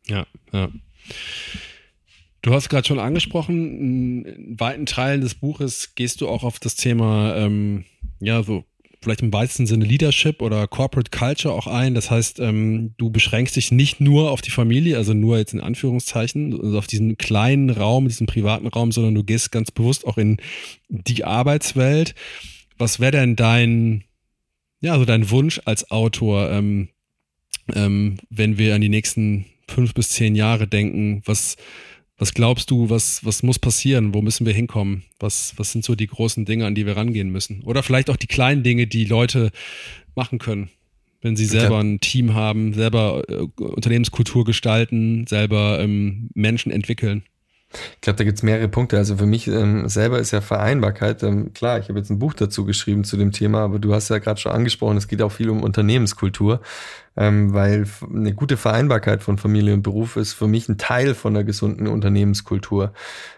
Ja, 0.05 0.25
ja. 0.51 0.69
Du 2.41 2.53
hast 2.53 2.69
gerade 2.69 2.87
schon 2.87 2.99
angesprochen, 2.99 4.25
in 4.25 4.59
weiten 4.59 4.85
Teilen 4.85 5.21
des 5.21 5.35
Buches 5.35 5.95
gehst 5.95 6.21
du 6.21 6.29
auch 6.29 6.43
auf 6.43 6.59
das 6.59 6.75
Thema, 6.75 7.35
ähm, 7.35 7.83
ja, 8.19 8.43
so 8.43 8.63
vielleicht 9.01 9.21
im 9.21 9.31
weitesten 9.31 9.65
Sinne 9.65 9.85
Leadership 9.85 10.41
oder 10.41 10.67
Corporate 10.67 11.11
Culture 11.11 11.53
auch 11.53 11.67
ein. 11.67 11.95
Das 11.95 12.11
heißt, 12.11 12.39
ähm, 12.39 12.93
du 12.97 13.09
beschränkst 13.09 13.55
dich 13.55 13.71
nicht 13.71 14.01
nur 14.01 14.31
auf 14.31 14.41
die 14.41 14.51
Familie, 14.51 14.97
also 14.97 15.13
nur 15.13 15.37
jetzt 15.37 15.53
in 15.53 15.61
Anführungszeichen, 15.61 16.59
also 16.59 16.77
auf 16.77 16.87
diesen 16.87 17.17
kleinen 17.17 17.69
Raum, 17.69 18.07
diesen 18.07 18.27
privaten 18.27 18.67
Raum, 18.67 18.91
sondern 18.91 19.15
du 19.15 19.23
gehst 19.23 19.51
ganz 19.51 19.71
bewusst 19.71 20.05
auch 20.05 20.17
in 20.17 20.37
die 20.89 21.23
Arbeitswelt. 21.23 22.13
Was 22.77 22.99
wäre 22.99 23.11
denn 23.11 23.35
dein, 23.35 24.03
ja, 24.81 24.97
so 24.97 25.05
dein 25.05 25.29
Wunsch 25.29 25.61
als 25.65 25.91
Autor, 25.91 26.51
ähm, 26.51 26.89
ähm, 27.73 28.17
wenn 28.29 28.57
wir 28.57 28.75
an 28.75 28.81
die 28.81 28.89
nächsten 28.89 29.45
fünf 29.67 29.93
bis 29.93 30.09
zehn 30.09 30.35
Jahre 30.35 30.67
denken? 30.67 31.21
Was 31.25 31.55
was 32.19 32.33
glaubst 32.33 32.69
du, 32.69 32.89
was, 32.89 33.25
was 33.25 33.43
muss 33.43 33.57
passieren? 33.57 34.13
Wo 34.13 34.21
müssen 34.21 34.45
wir 34.45 34.53
hinkommen? 34.53 35.03
Was, 35.19 35.53
was 35.55 35.71
sind 35.71 35.85
so 35.85 35.95
die 35.95 36.07
großen 36.07 36.45
Dinge, 36.45 36.65
an 36.65 36.75
die 36.75 36.85
wir 36.85 36.97
rangehen 36.97 37.29
müssen? 37.29 37.63
Oder 37.63 37.81
vielleicht 37.81 38.09
auch 38.09 38.17
die 38.17 38.27
kleinen 38.27 38.61
Dinge, 38.61 38.87
die 38.87 39.05
Leute 39.05 39.51
machen 40.15 40.37
können, 40.37 40.69
wenn 41.21 41.37
sie 41.37 41.45
selber 41.45 41.79
ein 41.79 42.01
Team 42.01 42.33
haben, 42.33 42.73
selber 42.73 43.23
äh, 43.29 43.47
Unternehmenskultur 43.61 44.43
gestalten, 44.43 45.27
selber 45.27 45.79
ähm, 45.79 46.29
Menschen 46.33 46.71
entwickeln. 46.71 47.23
Ich 47.71 48.01
glaube, 48.01 48.17
da 48.17 48.23
gibt 48.23 48.37
es 48.37 48.43
mehrere 48.43 48.67
Punkte. 48.67 48.97
Also 48.97 49.15
für 49.17 49.27
mich 49.27 49.47
ähm, 49.47 49.87
selber 49.87 50.19
ist 50.19 50.31
ja 50.31 50.41
Vereinbarkeit, 50.41 51.21
ähm, 51.21 51.53
klar, 51.53 51.79
ich 51.79 51.87
habe 51.87 51.99
jetzt 51.99 52.09
ein 52.09 52.17
Buch 52.17 52.33
dazu 52.33 52.65
geschrieben 52.65 53.03
zu 53.03 53.15
dem 53.15 53.31
Thema, 53.31 53.59
aber 53.59 53.79
du 53.79 53.93
hast 53.93 54.09
ja 54.09 54.17
gerade 54.17 54.41
schon 54.41 54.51
angesprochen, 54.51 54.97
es 54.97 55.07
geht 55.07 55.21
auch 55.21 55.31
viel 55.31 55.49
um 55.49 55.61
Unternehmenskultur, 55.61 56.61
ähm, 57.17 57.53
weil 57.53 57.85
eine 58.13 58.33
gute 58.33 58.57
Vereinbarkeit 58.57 59.23
von 59.23 59.37
Familie 59.37 59.73
und 59.73 59.81
Beruf 59.81 60.15
ist 60.15 60.33
für 60.33 60.47
mich 60.47 60.69
ein 60.69 60.77
Teil 60.77 61.15
von 61.15 61.35
einer 61.35 61.43
gesunden 61.43 61.87
Unternehmenskultur. 61.87 62.93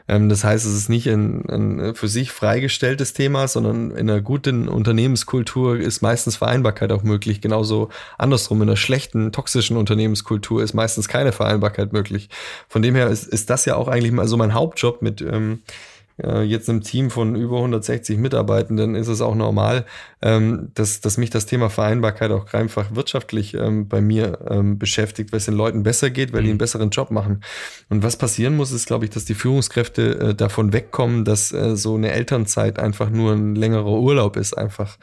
Ähm, 0.07 0.29
das 0.29 0.43
heißt, 0.43 0.65
es 0.65 0.73
ist 0.73 0.89
nicht 0.89 1.07
ein, 1.07 1.49
ein 1.49 1.95
für 1.95 2.07
sich 2.07 2.31
freigestelltes 2.31 3.13
Thema, 3.13 3.47
sondern 3.47 3.91
in 3.91 4.09
einer 4.09 4.21
guten 4.21 4.67
Unternehmenskultur 4.67 5.77
ist 5.79 6.01
meistens 6.01 6.35
Vereinbarkeit 6.35 6.91
auch 6.91 7.03
möglich. 7.03 7.41
Genauso 7.41 7.89
andersrum, 8.17 8.61
in 8.61 8.69
einer 8.69 8.77
schlechten, 8.77 9.31
toxischen 9.31 9.77
Unternehmenskultur 9.77 10.63
ist 10.63 10.73
meistens 10.73 11.07
keine 11.07 11.31
Vereinbarkeit 11.31 11.93
möglich. 11.93 12.29
Von 12.67 12.81
dem 12.81 12.95
her 12.95 13.07
ist, 13.07 13.27
ist 13.27 13.49
das 13.49 13.65
ja 13.65 13.75
auch 13.75 13.87
eigentlich 13.87 14.11
mal 14.11 14.27
so 14.27 14.37
mein 14.37 14.53
Hauptjob 14.53 15.01
mit 15.01 15.21
ähm, 15.21 15.61
äh, 15.61 15.71
jetzt 16.17 16.69
einem 16.69 16.81
Team 16.81 17.09
von 17.09 17.35
über 17.35 17.57
160 17.57 18.17
Mitarbeitenden 18.17 18.95
ist 18.95 19.07
es 19.07 19.21
auch 19.21 19.35
normal, 19.35 19.85
ähm, 20.21 20.69
dass, 20.75 21.01
dass 21.01 21.17
mich 21.17 21.29
das 21.29 21.45
Thema 21.45 21.69
Vereinbarkeit 21.69 22.31
auch 22.31 22.53
einfach 22.53 22.93
wirtschaftlich 22.93 23.55
ähm, 23.55 23.87
bei 23.87 24.01
mir 24.01 24.39
ähm, 24.49 24.77
beschäftigt, 24.77 25.31
weil 25.31 25.37
es 25.37 25.45
den 25.45 25.55
Leuten 25.55 25.83
besser 25.83 26.09
geht, 26.09 26.31
weil 26.31 26.43
die 26.43 26.49
einen 26.49 26.55
mhm. 26.55 26.59
besseren 26.59 26.89
Job 26.91 27.11
machen. 27.11 27.41
Und 27.89 28.03
was 28.03 28.17
passieren 28.17 28.55
muss, 28.55 28.71
ist, 28.71 28.85
glaube 28.85 29.05
ich, 29.05 29.11
dass 29.11 29.25
die 29.25 29.33
Führungskräfte 29.33 30.19
äh, 30.19 30.35
davon 30.35 30.73
wegkommen, 30.73 31.25
dass 31.25 31.51
äh, 31.51 31.75
so 31.75 31.95
eine 31.95 32.11
Elternzeit 32.11 32.77
einfach 32.77 33.09
nur 33.09 33.33
ein 33.33 33.55
längerer 33.55 33.99
Urlaub 33.99 34.37
ist, 34.37 34.53
einfach, 34.57 34.97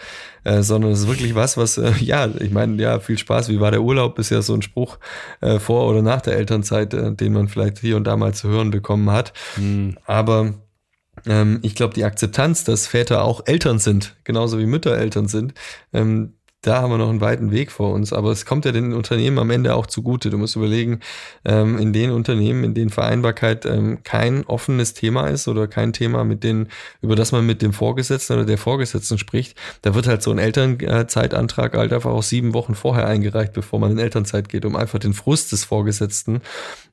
äh, 0.45 0.63
sondern 0.63 0.93
es 0.93 1.01
ist 1.01 1.09
wirklich 1.09 1.35
was, 1.35 1.57
was, 1.57 1.79
äh, 1.79 1.93
ja, 2.01 2.29
ich 2.39 2.51
meine, 2.51 2.81
ja, 2.81 3.01
viel 3.01 3.19
Spaß, 3.19 3.49
wie 3.49 3.61
war 3.61 3.71
der 3.71 3.83
Urlaub, 3.83 4.19
ist 4.19 4.31
ja 4.31 4.43
so 4.43 4.55
ein 4.55 4.63
Spruch 4.63 4.99
äh, 5.41 5.59
vor 5.59 5.89
oder 5.89 6.03
nach 6.03 6.21
der 6.21 6.37
Elternzeit, 6.37 6.95
äh, 6.95 7.13
den 7.13 7.33
man 7.33 7.49
vielleicht 7.49 7.79
hier 7.79 7.97
und 7.97 8.05
da 8.05 8.17
mal 8.17 8.35
zu 8.35 8.49
hören 8.49 8.71
bekommen 8.71 9.11
hat. 9.11 9.33
Mhm. 9.57 9.97
Aber 10.07 10.55
ich 11.63 11.75
glaube, 11.75 11.95
die 11.95 12.05
Akzeptanz, 12.05 12.65
dass 12.65 12.87
Väter 12.87 13.23
auch 13.23 13.43
Eltern 13.47 13.79
sind, 13.79 14.17
genauso 14.25 14.59
wie 14.59 14.67
Mütter 14.67 14.97
Eltern 14.97 15.29
sind, 15.29 15.55
ähm, 15.93 16.38
da 16.63 16.83
haben 16.83 16.91
wir 16.91 16.99
noch 16.99 17.09
einen 17.09 17.21
weiten 17.21 17.53
Weg 17.53 17.71
vor 17.71 17.93
uns. 17.95 18.13
Aber 18.13 18.33
es 18.33 18.45
kommt 18.45 18.65
ja 18.65 18.73
den 18.73 18.93
Unternehmen 18.93 19.39
am 19.39 19.51
Ende 19.51 19.77
auch 19.77 19.87
zugute. 19.87 20.29
Du 20.29 20.39
musst 20.39 20.57
überlegen, 20.57 21.01
ähm, 21.45 21.79
in 21.79 21.93
den 21.93 22.11
Unternehmen, 22.11 22.65
in 22.65 22.75
denen 22.75 22.91
Vereinbarkeit 22.91 23.65
ähm, 23.65 24.03
kein 24.03 24.45
offenes 24.45 24.93
Thema 24.93 25.29
ist 25.29 25.47
oder 25.47 25.69
kein 25.69 25.93
Thema, 25.93 26.25
mit 26.25 26.43
denen, 26.43 26.69
über 27.01 27.15
das 27.15 27.31
man 27.31 27.47
mit 27.47 27.63
dem 27.63 27.73
Vorgesetzten 27.73 28.33
oder 28.35 28.45
der 28.45 28.59
Vorgesetzten 28.59 29.19
spricht, 29.19 29.57
da 29.83 29.95
wird 29.95 30.09
halt 30.09 30.23
so 30.23 30.33
ein 30.33 30.39
Elternzeitantrag 30.39 31.77
halt 31.77 31.93
einfach 31.93 32.11
auch 32.11 32.25
sieben 32.25 32.55
Wochen 32.55 32.75
vorher 32.75 33.07
eingereicht, 33.07 33.53
bevor 33.53 33.79
man 33.79 33.93
in 33.93 33.99
Elternzeit 33.99 34.49
geht, 34.49 34.65
um 34.65 34.75
einfach 34.75 34.99
den 34.99 35.15
Frust 35.15 35.53
des 35.53 35.65
Vorgesetzten 35.65 36.41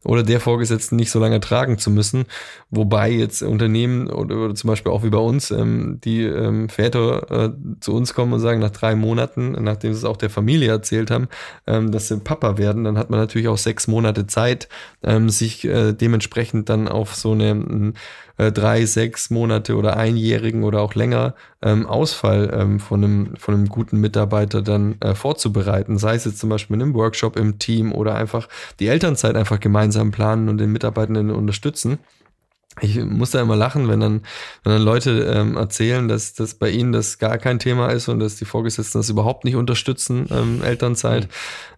oder 0.04 0.22
der 0.22 0.40
Vorgesetzten 0.40 0.96
nicht 0.96 1.10
so 1.10 1.20
lange 1.20 1.40
tragen 1.40 1.80
zu 1.80 1.90
müssen. 1.90 2.26
Wobei 2.70 3.10
jetzt 3.10 3.42
Unternehmen 3.42 4.12
oder, 4.12 4.54
zum 4.54 4.68
Beispiel 4.68 4.92
auch 4.92 5.04
wie 5.04 5.10
bei 5.10 5.18
uns, 5.18 5.50
ähm, 5.50 6.00
die 6.04 6.26
Väter 6.70 7.46
äh, 7.46 7.52
zu 7.80 7.96
uns 7.96 8.14
kommen 8.14 8.34
und 8.34 8.40
sagen, 8.40 8.60
nach 8.60 8.70
drei 8.70 8.96
Monaten, 8.96 9.55
nachdem 9.60 9.94
sie 9.94 10.00
es 10.00 10.06
auch 10.06 10.18
der 10.18 10.30
Familie 10.30 10.70
erzählt 10.70 11.12
haben, 11.12 11.28
ähm, 11.68 11.92
dass 11.92 12.08
sie 12.08 12.18
Papa 12.18 12.58
werden, 12.58 12.84
dann 12.84 12.98
hat 12.98 13.10
man 13.10 13.20
natürlich 13.20 13.48
auch 13.48 13.58
sechs 13.58 13.88
Monate 13.88 14.28
Zeit, 14.28 14.68
ähm, 15.04 15.30
sich 15.30 15.66
äh, 15.66 15.94
dementsprechend 15.94 16.70
dann 16.70 16.88
auf 16.88 17.16
so 17.16 17.32
eine 17.32 17.94
äh, 18.38 18.52
drei, 18.52 18.86
sechs 18.86 19.30
Monate 19.30 19.76
oder 19.76 19.98
einjährigen 19.98 20.64
oder 20.64 20.82
auch 20.82 20.96
länger 20.96 21.36
ähm, 21.62 21.86
Ausfall 21.86 22.52
ähm, 22.54 22.80
von, 22.80 23.04
einem, 23.04 23.36
von 23.38 23.54
einem 23.54 23.68
guten 23.68 24.00
Mitarbeiter 24.00 24.62
dann 24.62 24.96
äh, 25.00 25.16
vorzubereiten. 25.16 25.98
Sei 25.98 26.16
es 26.16 26.26
jetzt 26.26 26.40
zum 26.40 26.50
Beispiel 26.50 26.76
in 26.76 26.82
einem 26.82 26.94
Workshop 26.94 27.38
im 27.38 27.60
Team 27.60 27.94
oder 27.94 28.16
einfach 28.16 28.50
die 28.80 28.88
Elternzeit 28.88 29.36
einfach 29.36 29.60
gemeinsam 29.60 30.12
planen 30.12 30.50
und 30.50 30.58
den 30.58 30.72
Mitarbeitenden 30.72 31.32
unterstützen 31.32 32.00
ich 32.82 32.98
muss 33.04 33.32
da 33.32 33.42
immer 33.42 33.56
lachen, 33.56 33.88
wenn 33.88 34.00
dann, 34.02 34.22
wenn 34.64 34.74
dann 34.74 34.82
Leute 34.82 35.32
ähm, 35.34 35.56
erzählen, 35.56 36.08
dass 36.08 36.34
das 36.34 36.56
bei 36.56 36.70
ihnen 36.70 36.92
das 36.92 37.20
gar 37.20 37.38
kein 37.38 37.58
Thema 37.58 37.88
ist 37.88 38.10
und 38.10 38.20
dass 38.20 38.36
die 38.36 38.46
Vorgesetzten 38.46 39.00
das 39.00 39.10
überhaupt 39.10 39.46
nicht 39.46 39.56
unterstützen, 39.56 40.28
ähm, 40.30 40.62
Elternzeit. 40.62 41.24
Mhm. 41.24 41.30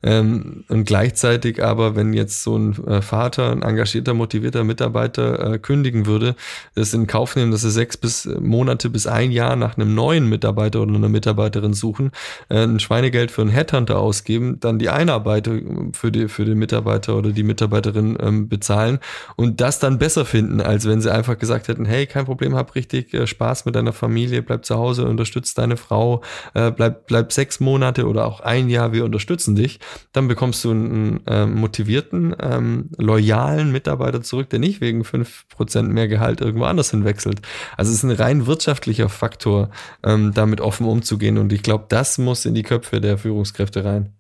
Ähm, 0.04 0.64
und 0.70 0.86
gleichzeitig 0.86 1.64
aber, 1.64 1.96
wenn 1.96 2.14
jetzt 2.14 2.42
so 2.42 2.58
ein 2.58 2.88
äh, 2.88 3.02
Vater, 3.02 3.52
ein 3.52 3.62
engagierter, 3.62 4.14
motivierter 4.14 4.64
Mitarbeiter 4.64 5.54
äh, 5.54 5.60
kündigen 5.60 6.08
würde, 6.08 6.36
das 6.74 6.94
in 6.94 7.06
Kauf 7.06 7.36
nehmen, 7.36 7.52
dass 7.52 7.62
sie 7.62 7.72
sechs 7.72 7.98
bis 7.98 8.26
äh, 8.26 8.40
Monate 8.40 8.90
bis 8.90 9.06
ein 9.06 9.32
Jahr 9.32 9.56
nach 9.56 9.78
einem 9.78 9.94
neuen 9.94 10.28
Mitarbeiter 10.28 10.82
oder 10.82 10.96
einer 10.96 11.10
Mitarbeiterin 11.10 11.74
suchen, 11.74 12.12
äh, 12.50 12.64
ein 12.64 12.80
Schweinegeld 12.80 13.30
für 13.30 13.42
einen 13.42 13.52
Headhunter 13.52 14.00
ausgeben, 14.00 14.60
dann 14.60 14.80
die 14.80 14.90
Einarbeitung 14.90 15.94
für, 15.94 16.12
die, 16.12 16.28
für 16.28 16.46
den 16.46 16.58
Mitarbeiter 16.58 17.16
oder 17.16 17.32
die 17.32 17.44
Mitarbeiterin 17.44 18.18
ähm, 18.20 18.50
bezahlen 18.50 19.00
und 19.36 19.62
das 19.62 19.78
dann 19.80 20.00
besser 20.00 20.26
finden, 20.26 20.60
als 20.60 20.87
wenn 20.88 21.02
sie 21.02 21.12
einfach 21.12 21.38
gesagt 21.38 21.68
hätten, 21.68 21.86
hey, 21.86 22.08
kein 22.08 22.26
Problem, 22.26 22.56
hab 22.56 22.76
richtig 22.76 23.14
äh, 23.14 23.28
Spaß 23.28 23.66
mit 23.66 23.76
deiner 23.76 23.94
Familie, 23.94 24.42
bleib 24.42 24.66
zu 24.66 24.76
Hause, 24.76 25.06
unterstützt 25.06 25.58
deine 25.58 25.78
Frau, 25.78 26.22
äh, 26.54 26.72
bleib, 26.72 27.08
bleib 27.08 27.32
sechs 27.32 27.60
Monate 27.60 28.08
oder 28.08 28.26
auch 28.26 28.40
ein 28.40 28.70
Jahr, 28.70 28.94
wir 28.94 29.06
unterstützen 29.06 29.56
dich, 29.56 29.80
dann 30.14 30.28
bekommst 30.28 30.64
du 30.64 30.72
einen 30.72 31.26
äh, 31.28 31.46
motivierten, 31.46 32.36
ähm, 32.40 32.90
loyalen 32.98 33.72
Mitarbeiter 33.72 34.22
zurück, 34.22 34.50
der 34.50 34.60
nicht 34.60 34.82
wegen 34.82 35.04
fünf 35.04 35.48
Prozent 35.50 35.92
mehr 35.92 36.08
Gehalt 36.08 36.42
irgendwo 36.42 36.66
anders 36.66 36.92
hinwechselt. 36.92 37.42
Also 37.76 37.92
es 37.92 37.98
ist 37.98 38.04
ein 38.04 38.12
rein 38.12 38.48
wirtschaftlicher 38.48 39.10
Faktor, 39.10 39.70
ähm, 40.04 40.34
damit 40.34 40.62
offen 40.62 40.88
umzugehen 40.88 41.38
und 41.38 41.54
ich 41.54 41.64
glaube, 41.64 41.86
das 41.90 42.18
muss 42.18 42.46
in 42.46 42.56
die 42.56 42.64
Köpfe 42.64 43.02
der 43.02 43.18
Führungskräfte 43.18 43.84
rein. 43.84 44.14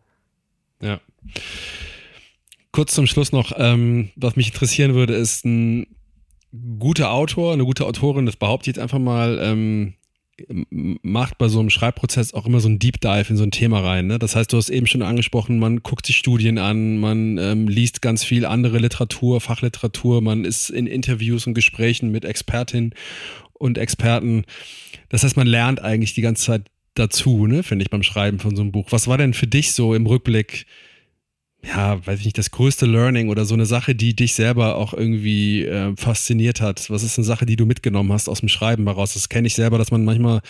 Ja. 0.82 0.99
Kurz 2.71 2.93
zum 2.93 3.08
Schluss 3.08 3.32
noch, 3.32 3.53
ähm, 3.58 4.12
was 4.15 4.36
mich 4.36 4.49
interessieren 4.49 4.93
würde, 4.93 5.15
ist 5.15 5.45
ein 5.45 5.88
guter 6.79 7.12
Autor, 7.12 7.53
eine 7.53 7.65
gute 7.65 7.86
Autorin, 7.86 8.25
das 8.25 8.36
behaupte 8.36 8.69
ich 8.69 8.75
jetzt 8.75 8.81
einfach 8.81 8.99
mal, 8.99 9.39
ähm, 9.41 9.93
macht 11.01 11.39
bei 11.39 11.47
so 11.47 11.60
einem 11.60 11.71
Schreibprozess 11.71 12.33
auch 12.33 12.45
immer 12.45 12.60
so 12.60 12.69
ein 12.69 12.77
Deep 12.77 13.01
Dive 13.01 13.25
in 13.29 13.38
so 13.38 13.43
ein 13.43 13.51
Thema 13.51 13.79
rein. 13.79 14.05
Ne? 14.05 14.19
Das 14.19 14.36
heißt, 14.36 14.53
du 14.53 14.57
hast 14.57 14.69
eben 14.69 14.86
schon 14.86 15.01
angesprochen, 15.01 15.57
man 15.57 15.81
guckt 15.81 16.05
sich 16.05 16.17
Studien 16.17 16.60
an, 16.60 16.99
man 16.99 17.38
ähm, 17.39 17.67
liest 17.67 18.01
ganz 18.01 18.23
viel 18.23 18.45
andere 18.45 18.77
Literatur, 18.77 19.41
Fachliteratur, 19.41 20.21
man 20.21 20.45
ist 20.45 20.69
in 20.69 20.86
Interviews 20.86 21.47
und 21.47 21.55
Gesprächen 21.55 22.12
mit 22.12 22.23
Expertinnen 22.23 22.93
und 23.53 23.79
Experten. 23.79 24.45
Das 25.10 25.23
heißt, 25.23 25.38
man 25.38 25.47
lernt 25.47 25.81
eigentlich 25.81 26.13
die 26.13 26.21
ganze 26.21 26.45
Zeit 26.45 26.65
dazu, 26.93 27.47
ne, 27.47 27.63
finde 27.63 27.83
ich, 27.83 27.89
beim 27.89 28.03
Schreiben 28.03 28.39
von 28.39 28.55
so 28.55 28.62
einem 28.62 28.71
Buch. 28.71 28.88
Was 28.91 29.07
war 29.07 29.17
denn 29.17 29.33
für 29.33 29.47
dich 29.47 29.71
so 29.71 29.95
im 29.95 30.05
Rückblick 30.05 30.67
ja, 31.63 32.06
weiß 32.06 32.20
ich 32.20 32.26
nicht, 32.26 32.38
das 32.38 32.52
größte 32.52 32.86
Learning 32.86 33.30
oder 33.30 33.46
so 33.46 33.54
eine 33.54 33.65
Sache, 33.65 33.96
die 33.96 34.15
dich 34.15 34.36
selber 34.36 34.76
auch 34.76 34.93
irgendwie 34.93 35.65
äh, 35.65 35.96
fasziniert 35.98 36.62
hat? 36.62 36.89
Was 36.89 37.04
ist 37.04 37.17
eine 37.17 37.26
Sache, 37.26 37.46
die 37.46 37.56
du 37.56 37.65
mitgenommen 37.65 38.13
hast 38.13 38.30
aus 38.30 38.39
dem 38.39 38.50
Schreiben 38.50 38.86
heraus? 38.86 39.13
Das 39.13 39.30
kenne 39.30 39.48
ich 39.48 39.56
selber, 39.56 39.78
dass 39.78 39.91
man 39.91 40.06
manchmal 40.06 40.41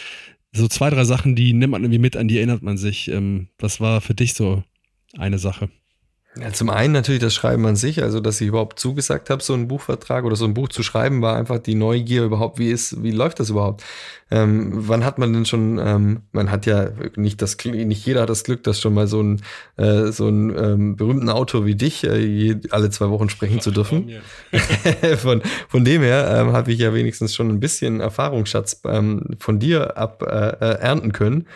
so 0.54 0.68
zwei, 0.68 0.90
drei 0.90 1.06
Sachen, 1.06 1.36
die 1.36 1.54
nimmt 1.54 1.72
man 1.72 1.84
irgendwie 1.84 2.00
mit, 2.00 2.18
an 2.18 2.28
die 2.28 2.38
erinnert 2.38 2.62
man 2.62 2.78
sich. 2.78 3.10
Ähm, 3.10 3.48
was 3.58 3.80
war 3.80 4.02
für 4.02 4.14
dich 4.14 4.34
so 4.34 4.64
eine 5.18 5.40
Sache? 5.40 5.70
Ja, 6.40 6.52
zum 6.52 6.70
einen 6.70 6.94
natürlich 6.94 7.22
das 7.22 7.34
Schreiben 7.34 7.66
an 7.66 7.76
sich, 7.76 8.04
also 8.04 8.20
dass 8.20 8.40
ich 8.42 8.48
überhaupt 8.48 8.80
zugesagt 8.80 9.30
habe, 9.30 9.42
so 9.42 9.54
einen 9.54 9.68
Buchvertrag 9.68 10.26
oder 10.26 10.36
so 10.36 10.46
ein 10.46 10.54
Buch 10.54 10.70
zu 10.70 10.84
schreiben, 10.84 11.22
war 11.22 11.36
einfach 11.36 11.60
die 11.60 11.76
Neugier 11.76 12.24
überhaupt, 12.24 12.60
wie 12.60 12.70
ist, 12.70 13.02
wie 13.04 13.12
läuft 13.12 13.40
das 13.40 13.50
überhaupt? 13.50 13.84
Ähm, 14.30 14.72
wann 14.74 15.06
hat 15.06 15.20
man 15.20 15.32
denn 15.32 15.46
schon, 15.46 15.80
ähm, 15.80 16.22
man 16.34 16.52
hat 16.52 16.66
ja 16.66 16.90
nicht 17.16 17.42
das 17.42 17.58
nicht 17.64 18.06
jeder 18.06 18.24
hat 18.24 18.30
das 18.30 18.44
Glück, 18.44 18.64
dass 18.64 18.82
schon 18.82 18.94
mal 18.94 19.08
so 19.08 19.22
ein 19.22 19.42
äh, 19.78 20.12
so 20.12 20.28
einen 20.28 20.56
ähm, 20.58 20.96
berühmten 20.98 21.30
Autor 21.30 21.66
wie 21.66 21.76
dich 21.76 22.04
äh, 22.04 22.18
je, 22.18 22.58
alle 22.72 22.90
zwei 22.90 23.10
Wochen 23.10 23.30
sprechen 23.30 23.62
zu 23.62 23.72
dürfen. 23.72 24.12
von, 25.18 25.42
von 25.70 25.86
dem 25.86 26.02
her 26.02 26.28
ähm, 26.30 26.52
habe 26.52 26.72
ich 26.74 26.80
ja 26.80 26.94
wenigstens 26.94 27.34
schon 27.34 27.50
ein 27.50 27.62
bisschen 27.62 28.02
Erfahrungsschatz 28.02 28.82
ähm, 28.86 29.38
von 29.40 29.60
dir 29.60 29.98
ab 29.98 30.24
äh, 30.24 30.50
äh 30.50 30.80
ernten 30.80 31.14
können. 31.14 31.48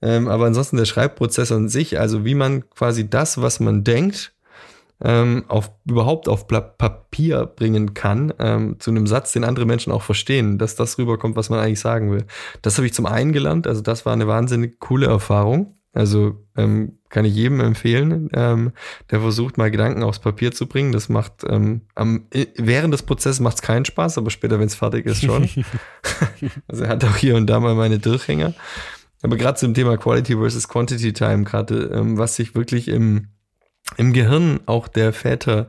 Ähm, 0.00 0.28
aber 0.28 0.46
ansonsten 0.46 0.76
der 0.76 0.84
Schreibprozess 0.84 1.50
an 1.52 1.68
sich, 1.68 1.98
also 1.98 2.24
wie 2.24 2.34
man 2.34 2.68
quasi 2.70 3.08
das, 3.08 3.40
was 3.42 3.60
man 3.60 3.84
denkt, 3.84 4.32
ähm, 5.00 5.44
auf, 5.48 5.70
überhaupt 5.84 6.28
auf 6.28 6.48
Papier 6.48 7.46
bringen 7.46 7.94
kann, 7.94 8.32
ähm, 8.38 8.76
zu 8.80 8.90
einem 8.90 9.06
Satz, 9.06 9.32
den 9.32 9.44
andere 9.44 9.66
Menschen 9.66 9.92
auch 9.92 10.02
verstehen, 10.02 10.58
dass 10.58 10.74
das 10.74 10.98
rüberkommt, 10.98 11.36
was 11.36 11.50
man 11.50 11.60
eigentlich 11.60 11.80
sagen 11.80 12.10
will. 12.10 12.24
Das 12.62 12.76
habe 12.78 12.86
ich 12.86 12.94
zum 12.94 13.06
einen 13.06 13.32
gelernt, 13.32 13.66
also 13.66 13.80
das 13.80 14.06
war 14.06 14.12
eine 14.12 14.26
wahnsinnig 14.26 14.80
coole 14.80 15.06
Erfahrung. 15.06 15.74
Also 15.94 16.44
ähm, 16.56 16.98
kann 17.08 17.24
ich 17.24 17.34
jedem 17.34 17.60
empfehlen, 17.60 18.28
ähm, 18.34 18.72
der 19.10 19.20
versucht 19.20 19.56
mal 19.56 19.70
Gedanken 19.70 20.02
aufs 20.02 20.18
Papier 20.18 20.52
zu 20.52 20.66
bringen. 20.66 20.92
Das 20.92 21.08
macht 21.08 21.44
ähm, 21.48 21.80
am, 21.94 22.26
während 22.56 22.92
des 22.92 23.02
Prozesses 23.02 23.40
macht 23.40 23.56
es 23.56 23.62
keinen 23.62 23.86
Spaß, 23.86 24.18
aber 24.18 24.30
später, 24.30 24.60
wenn 24.60 24.66
es 24.66 24.74
fertig 24.74 25.06
ist, 25.06 25.24
schon. 25.24 25.48
also 26.68 26.84
er 26.84 26.90
hat 26.90 27.04
auch 27.04 27.16
hier 27.16 27.36
und 27.36 27.46
da 27.46 27.58
mal 27.58 27.74
meine 27.74 27.98
Durchhänger. 27.98 28.54
Aber 29.22 29.36
gerade 29.36 29.58
zum 29.58 29.74
Thema 29.74 29.96
Quality 29.96 30.36
versus 30.36 30.68
Quantity 30.68 31.12
Time, 31.12 31.44
gerade 31.44 31.90
ähm, 31.92 32.18
was 32.18 32.36
sich 32.36 32.54
wirklich 32.54 32.88
im, 32.88 33.28
im 33.96 34.12
Gehirn 34.12 34.60
auch 34.66 34.88
der 34.88 35.12
Väter 35.12 35.68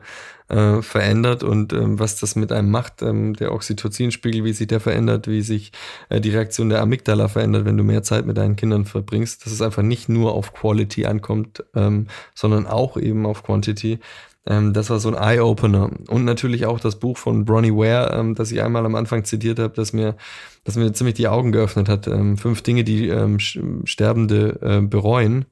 äh, 0.50 0.82
verändert 0.82 1.42
und 1.42 1.72
ähm, 1.72 1.98
was 1.98 2.16
das 2.16 2.34
mit 2.34 2.50
einem 2.52 2.70
macht, 2.70 3.02
ähm, 3.02 3.34
der 3.34 3.52
Oxytocinspiegel, 3.52 4.44
wie 4.44 4.52
sich 4.52 4.66
der 4.66 4.80
verändert, 4.80 5.28
wie 5.28 5.42
sich 5.42 5.70
äh, 6.08 6.20
die 6.20 6.30
Reaktion 6.30 6.68
der 6.68 6.82
Amygdala 6.82 7.28
verändert, 7.28 7.64
wenn 7.64 7.76
du 7.76 7.84
mehr 7.84 8.02
Zeit 8.02 8.26
mit 8.26 8.36
deinen 8.36 8.56
Kindern 8.56 8.84
verbringst, 8.84 9.44
dass 9.46 9.52
es 9.52 9.62
einfach 9.62 9.82
nicht 9.82 10.08
nur 10.08 10.34
auf 10.34 10.52
Quality 10.52 11.06
ankommt, 11.06 11.64
ähm, 11.74 12.08
sondern 12.34 12.66
auch 12.66 12.96
eben 12.96 13.26
auf 13.26 13.44
Quantity. 13.44 14.00
Ähm, 14.46 14.72
das 14.72 14.88
war 14.88 14.98
so 15.00 15.14
ein 15.14 15.14
Eye-Opener. 15.14 15.90
Und 16.08 16.24
natürlich 16.24 16.64
auch 16.64 16.80
das 16.80 16.98
Buch 16.98 17.18
von 17.18 17.44
Bronnie 17.44 17.72
Ware, 17.72 18.18
ähm, 18.18 18.34
das 18.34 18.50
ich 18.50 18.62
einmal 18.62 18.86
am 18.86 18.94
Anfang 18.94 19.24
zitiert 19.24 19.58
habe, 19.58 19.74
das 19.74 19.92
mir, 19.92 20.16
das 20.64 20.76
mir 20.76 20.92
ziemlich 20.94 21.14
die 21.14 21.28
Augen 21.28 21.52
geöffnet 21.52 21.90
hat. 21.90 22.06
Ähm, 22.06 22.38
fünf 22.38 22.62
Dinge, 22.62 22.82
die 22.82 23.08
ähm, 23.08 23.38
Sterbende 23.38 24.58
äh, 24.62 24.80
bereuen. 24.80 25.44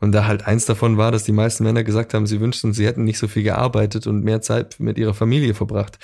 Und 0.00 0.12
da 0.12 0.26
halt 0.26 0.46
eins 0.46 0.66
davon 0.66 0.98
war, 0.98 1.10
dass 1.10 1.24
die 1.24 1.32
meisten 1.32 1.64
Männer 1.64 1.84
gesagt 1.84 2.12
haben, 2.12 2.26
sie 2.26 2.38
wünschten, 2.40 2.74
sie 2.74 2.86
hätten 2.86 3.04
nicht 3.04 3.18
so 3.18 3.28
viel 3.28 3.44
gearbeitet 3.44 4.06
und 4.06 4.24
mehr 4.24 4.42
Zeit 4.42 4.78
mit 4.78 4.98
ihrer 4.98 5.14
Familie 5.14 5.54
verbracht. 5.54 5.98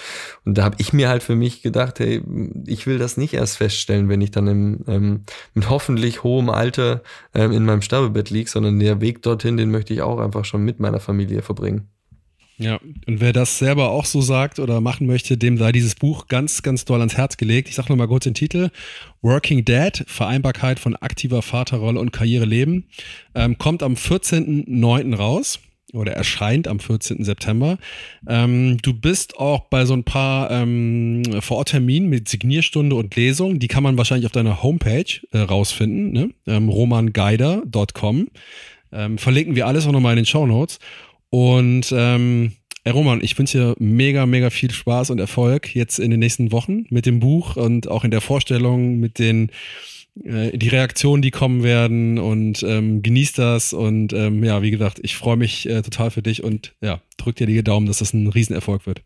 Und 0.47 0.57
da 0.57 0.65
habe 0.65 0.77
ich 0.79 0.95
mir 0.95 1.11
halt 1.11 1.23
für 1.23 1.37
mich 1.37 1.61
gedacht, 1.61 2.01
hey, 2.01 2.23
ich 2.67 2.87
will 2.87 2.99
das 2.99 3.19
nicht 3.19 3.35
erst 3.35 3.59
feststellen, 3.59 4.09
wenn 4.09 4.23
ich 4.23 4.31
dann 4.31 4.47
im, 4.47 4.85
ähm, 4.87 5.25
mit 5.53 5.69
hoffentlich 5.69 6.23
hohem 6.23 6.49
Alter 6.49 7.03
ähm, 7.35 7.53
in 7.53 7.67
meinem 7.67 7.83
Sterbebett 7.83 8.31
liege, 8.31 8.49
sondern 8.49 8.81
der 8.81 9.03
Weg 9.03 9.21
dorthin, 9.23 9.59
den 9.59 9.71
möchte 9.71 9.93
ich 9.93 10.01
auch 10.01 10.19
einfach 10.19 10.47
schon 10.47 10.63
mit 10.63 10.81
meiner 10.81 11.01
Familie 11.01 11.43
verbringen. 11.43 11.91
Ja, 12.61 12.79
und 13.07 13.21
wer 13.21 13.33
das 13.33 13.59
selber 13.59 13.89
auch 13.89 14.05
so 14.05 14.21
sagt 14.21 14.59
oder 14.59 14.83
machen 14.83 15.07
möchte, 15.07 15.39
dem 15.39 15.57
sei 15.57 15.73
dieses 15.73 15.95
Buch 15.95 16.27
ganz, 16.27 16.63
ganz 16.63 16.85
doll 16.85 16.99
ans 16.99 17.17
Herz 17.17 17.39
gelegt. 17.39 17.71
Ich 17.71 17.75
sage 17.75 17.89
nochmal 17.89 18.07
kurz 18.07 18.25
den 18.25 18.35
Titel. 18.35 18.69
Working 19.23 19.65
Dad, 19.65 20.05
Vereinbarkeit 20.07 20.79
von 20.79 20.95
aktiver 20.95 21.41
Vaterrolle 21.41 21.99
und 21.99 22.13
Karriereleben. 22.13 22.85
Ähm, 23.35 23.57
kommt 23.57 23.83
am 23.83 23.95
14.09. 23.95 25.15
raus 25.17 25.61
oder 25.95 26.13
erscheint 26.13 26.69
am 26.69 26.81
14. 26.81 27.25
September. 27.25 27.79
Ähm, 28.29 28.77
du 28.83 28.93
bist 28.93 29.39
auch 29.39 29.61
bei 29.71 29.87
so 29.87 29.95
ein 29.95 30.05
paar 30.05 30.51
ähm, 30.51 31.23
Vorortterminen 31.41 32.11
mit 32.11 32.29
Signierstunde 32.29 32.95
und 32.95 33.17
Lesung. 33.17 33.59
Die 33.59 33.69
kann 33.69 33.83
man 33.83 33.97
wahrscheinlich 33.97 34.27
auf 34.27 34.33
deiner 34.33 34.63
Homepage 34.63 35.21
äh, 35.33 35.39
rausfinden, 35.39 36.13
ne? 36.13 36.31
ähm, 36.47 36.69
romangeider.com. 36.69 38.29
Ähm, 38.93 39.19
verlinken 39.19 39.55
wir 39.57 39.67
alles 39.67 39.87
auch 39.87 39.93
nochmal 39.93 40.13
in 40.13 40.25
den 40.25 40.27
Show 40.27 40.47
Notes. 40.47 40.79
Und 41.31 41.93
ähm, 41.97 42.53
Ey 42.83 42.93
Roman, 42.93 43.23
ich 43.23 43.39
wünsche 43.39 43.59
dir 43.59 43.75
mega, 43.79 44.25
mega 44.25 44.49
viel 44.49 44.71
Spaß 44.71 45.11
und 45.11 45.19
Erfolg 45.19 45.75
jetzt 45.75 45.99
in 45.99 46.11
den 46.11 46.21
nächsten 46.21 46.51
Wochen 46.51 46.87
mit 46.89 47.05
dem 47.05 47.21
Buch 47.21 47.57
und 47.57 47.89
auch 47.89 48.05
in 48.05 48.11
der 48.11 48.23
Vorstellung 48.23 48.99
mit 48.99 49.19
den 49.19 49.51
äh, 50.25 50.57
die 50.57 50.69
Reaktionen, 50.69 51.21
die 51.21 51.31
kommen 51.31 51.63
werden 51.63 52.19
und 52.19 52.63
ähm, 52.63 53.03
genieß 53.03 53.35
das 53.35 53.75
und 53.75 54.15
ähm, 54.15 54.43
ja, 54.43 54.63
wie 54.63 54.71
gesagt, 54.71 54.99
ich 55.03 55.17
freue 55.17 55.37
mich 55.37 55.69
äh, 55.69 55.83
total 55.83 56.11
für 56.11 56.23
dich 56.23 56.43
und 56.43 56.75
ja, 56.81 57.03
drück 57.19 57.37
dir 57.37 57.47
die 57.47 57.63
Daumen, 57.63 57.87
dass 57.87 57.99
das 57.99 58.15
ein 58.15 58.27
Riesenerfolg 58.29 58.87
wird. 58.87 59.03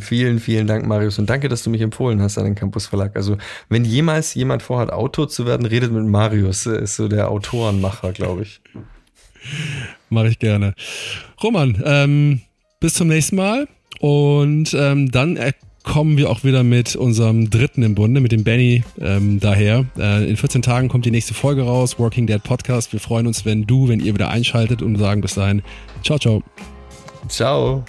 Vielen, 0.00 0.40
vielen 0.40 0.66
Dank, 0.66 0.84
Marius. 0.84 1.20
Und 1.20 1.30
danke, 1.30 1.48
dass 1.48 1.62
du 1.62 1.70
mich 1.70 1.80
empfohlen 1.80 2.20
hast 2.20 2.38
an 2.38 2.44
den 2.44 2.56
Campus 2.56 2.88
Verlag. 2.88 3.14
Also, 3.14 3.38
wenn 3.68 3.84
jemals 3.84 4.34
jemand 4.34 4.64
vorhat, 4.64 4.90
Autor 4.92 5.28
zu 5.28 5.46
werden, 5.46 5.64
redet 5.64 5.92
mit 5.92 6.04
Marius. 6.04 6.66
Er 6.66 6.80
ist 6.80 6.96
so 6.96 7.06
der 7.06 7.30
Autorenmacher, 7.30 8.10
glaube 8.10 8.42
ich. 8.42 8.60
Mache 10.10 10.28
ich 10.28 10.38
gerne. 10.38 10.74
Roman, 11.42 11.82
ähm, 11.84 12.40
bis 12.80 12.94
zum 12.94 13.08
nächsten 13.08 13.36
Mal. 13.36 13.68
Und 14.00 14.74
ähm, 14.74 15.10
dann 15.10 15.38
kommen 15.86 16.18
wir 16.18 16.28
auch 16.28 16.44
wieder 16.44 16.64
mit 16.64 16.96
unserem 16.96 17.48
dritten 17.48 17.82
im 17.82 17.94
Bunde, 17.94 18.20
mit 18.20 18.32
dem 18.32 18.44
Benny 18.44 18.82
ähm, 19.00 19.40
daher. 19.40 19.86
Äh, 19.96 20.28
in 20.28 20.36
14 20.36 20.60
Tagen 20.60 20.88
kommt 20.88 21.06
die 21.06 21.10
nächste 21.10 21.32
Folge 21.32 21.62
raus, 21.62 21.98
Working 21.98 22.26
Dead 22.26 22.42
Podcast. 22.42 22.92
Wir 22.92 23.00
freuen 23.00 23.26
uns, 23.26 23.44
wenn 23.44 23.66
du, 23.66 23.88
wenn 23.88 24.00
ihr 24.00 24.12
wieder 24.12 24.28
einschaltet 24.28 24.82
und 24.82 24.96
sagen 24.96 25.20
bis 25.20 25.34
dahin, 25.34 25.62
ciao, 26.02 26.18
ciao. 26.18 26.42
Ciao. 27.28 27.84